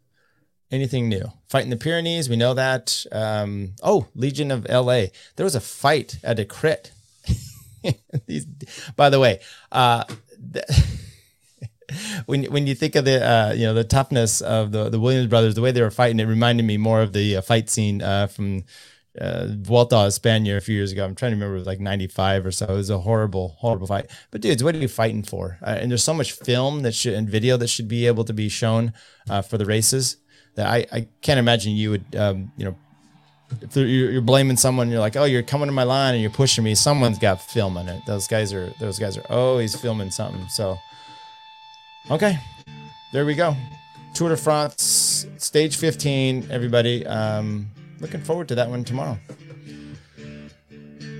Anything 0.71 1.11
new? 1.11 1.31
Fighting 1.51 1.69
the 1.69 1.77
Pyrenees. 1.77 2.31
We 2.31 2.37
know 2.37 2.55
that. 2.55 3.05
Um, 3.13 3.75
oh, 3.83 4.07
Legion 4.15 4.51
of 4.51 4.67
LA. 4.71 5.09
There 5.37 5.45
was 5.45 5.55
a 5.55 5.61
fight 5.61 6.19
at 6.25 6.39
a 6.39 6.47
crit. 6.47 6.93
These, 8.27 8.47
by 8.97 9.11
the 9.11 9.21
way, 9.21 9.41
uh, 9.71 10.05
when 12.25 12.45
when 12.45 12.67
you 12.67 12.75
think 12.75 12.97
of 12.97 13.05
the 13.05 13.23
uh, 13.23 13.53
you 13.53 13.67
know 13.67 13.75
the 13.75 13.85
toughness 13.85 14.41
of 14.41 14.73
the 14.73 14.89
the 14.89 14.99
Williams 14.99 15.29
brothers, 15.29 15.57
the 15.57 15.61
way 15.61 15.73
they 15.73 15.83
were 15.83 15.91
fighting, 15.91 16.21
it 16.21 16.25
reminded 16.25 16.65
me 16.65 16.79
more 16.79 17.03
of 17.03 17.13
the 17.13 17.37
uh, 17.37 17.43
fight 17.43 17.69
scene 17.69 18.01
uh, 18.01 18.29
from 18.29 18.65
uh, 19.21 19.49
Vuelta 19.51 19.97
España 19.97 20.57
a 20.57 20.61
few 20.61 20.75
years 20.75 20.93
ago. 20.93 21.05
I'm 21.05 21.15
trying 21.15 21.33
to 21.33 21.37
remember, 21.37 21.57
it 21.57 21.61
was 21.61 21.67
like 21.67 21.81
95 21.81 22.47
or 22.47 22.51
so. 22.51 22.67
It 22.67 22.73
was 22.73 22.91
a 22.91 22.99
horrible, 22.99 23.57
horrible 23.59 23.87
fight. 23.87 24.11
But 24.31 24.41
dudes, 24.41 24.63
what 24.63 24.75
are 24.75 24.79
you 24.79 24.89
fighting 24.89 25.23
for? 25.23 25.59
Uh, 25.63 25.77
and 25.81 25.91
there's 25.91 26.05
so 26.05 26.15
much 26.15 26.33
film 26.33 26.83
that 26.83 26.95
should 26.95 27.15
and 27.15 27.29
video 27.29 27.57
that 27.57 27.69
should 27.69 27.89
be 27.89 28.07
able 28.07 28.25
to 28.25 28.33
be 28.33 28.49
shown 28.49 28.93
uh, 29.29 29.43
for 29.43 29.59
the 29.59 29.67
races 29.67 30.17
that 30.55 30.67
I, 30.67 30.87
I 30.93 31.09
can't 31.23 31.39
imagine 31.39 31.73
you 31.73 31.91
would, 31.91 32.17
um, 32.17 32.53
you 32.57 32.65
know, 32.65 32.77
if 33.63 33.77
you're 33.77 34.21
blaming 34.21 34.59
someone, 34.59 34.91
you're 34.91 35.01
like, 35.01 35.17
oh, 35.17 35.25
you're 35.25 35.43
coming 35.43 35.69
to 35.69 35.73
my 35.73 35.85
line 35.85 36.15
and 36.15 36.21
you're 36.21 36.31
pushing 36.31 36.65
me. 36.65 36.75
Someone's 36.75 37.19
got 37.19 37.41
film 37.41 37.79
in 37.79 37.89
it. 37.89 38.03
Those 38.07 38.27
guys 38.27 38.53
are, 38.53 38.71
those 38.79 38.99
guys 38.99 39.17
are, 39.17 39.61
he's 39.61 39.75
filming 39.75 40.11
something. 40.11 40.47
So 40.49 40.79
Okay, 42.11 42.39
there 43.13 43.27
we 43.27 43.35
go. 43.35 43.55
Tour 44.15 44.31
de 44.31 44.37
France, 44.39 45.27
stage 45.37 45.77
15, 45.77 46.49
everybody. 46.51 47.05
Um, 47.07 47.69
looking 48.01 48.21
forward 48.21 48.49
to 48.49 48.55
that 48.57 48.69
one 48.69 48.85
tomorrow. 48.85 49.19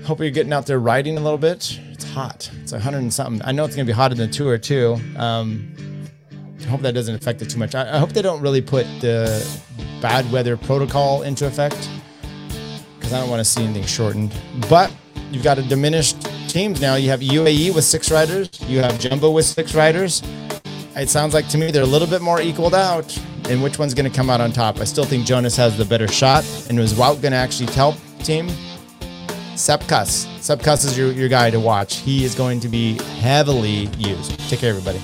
Hope 0.05 0.19
you're 0.19 0.31
getting 0.31 0.53
out 0.53 0.65
there 0.65 0.79
riding 0.79 1.17
a 1.17 1.21
little 1.21 1.37
bit. 1.37 1.79
It's 1.91 2.03
hot. 2.03 2.49
It's 2.61 2.71
100 2.71 2.97
and 2.97 3.13
something. 3.13 3.41
I 3.45 3.51
know 3.51 3.65
it's 3.65 3.75
going 3.75 3.85
to 3.85 3.89
be 3.89 3.95
hot 3.95 4.11
in 4.11 4.17
the 4.17 4.27
tour 4.27 4.57
too. 4.57 4.97
Um, 5.17 5.75
I 6.61 6.63
hope 6.63 6.81
that 6.81 6.93
doesn't 6.93 7.13
affect 7.13 7.41
it 7.41 7.49
too 7.49 7.59
much. 7.59 7.75
I, 7.75 7.95
I 7.95 7.99
hope 7.99 8.13
they 8.13 8.21
don't 8.21 8.41
really 8.41 8.61
put 8.61 8.85
the 9.01 9.45
bad 10.01 10.29
weather 10.31 10.57
protocol 10.57 11.23
into 11.23 11.45
effect 11.45 11.89
because 12.97 13.13
I 13.13 13.19
don't 13.19 13.29
want 13.29 13.39
to 13.39 13.45
see 13.45 13.63
anything 13.63 13.85
shortened. 13.85 14.33
But 14.69 14.91
you've 15.31 15.43
got 15.43 15.57
a 15.57 15.63
diminished 15.63 16.21
teams 16.49 16.81
now. 16.81 16.95
You 16.95 17.09
have 17.09 17.19
UAE 17.19 17.75
with 17.75 17.83
six 17.83 18.11
riders. 18.11 18.49
You 18.67 18.79
have 18.79 18.99
Jumbo 18.99 19.31
with 19.31 19.45
six 19.45 19.75
riders 19.75 20.21
it 20.99 21.09
sounds 21.09 21.33
like 21.33 21.47
to 21.49 21.57
me 21.57 21.71
they're 21.71 21.83
a 21.83 21.87
little 21.87 22.07
bit 22.07 22.21
more 22.21 22.41
equaled 22.41 22.75
out. 22.75 23.17
And 23.49 23.63
which 23.63 23.79
one's 23.79 23.93
going 23.93 24.09
to 24.09 24.15
come 24.15 24.29
out 24.29 24.41
on 24.41 24.51
top? 24.51 24.79
I 24.79 24.83
still 24.83 25.05
think 25.05 25.25
Jonas 25.25 25.55
has 25.55 25.75
the 25.77 25.85
better 25.85 26.07
shot. 26.07 26.45
And 26.69 26.77
was 26.77 26.93
Wout 26.93 27.21
going 27.21 27.31
to 27.31 27.37
actually 27.37 27.71
help 27.73 27.95
team? 28.19 28.49
Sepp 30.39 30.61
Kuss 30.61 30.85
is 30.85 30.97
your, 30.97 31.11
your 31.11 31.29
guy 31.29 31.49
to 31.49 31.59
watch. 31.59 31.97
He 31.97 32.23
is 32.23 32.35
going 32.35 32.59
to 32.61 32.67
be 32.67 32.93
heavily 33.19 33.87
used. 33.97 34.39
Take 34.49 34.59
care, 34.59 34.69
everybody. 34.69 35.01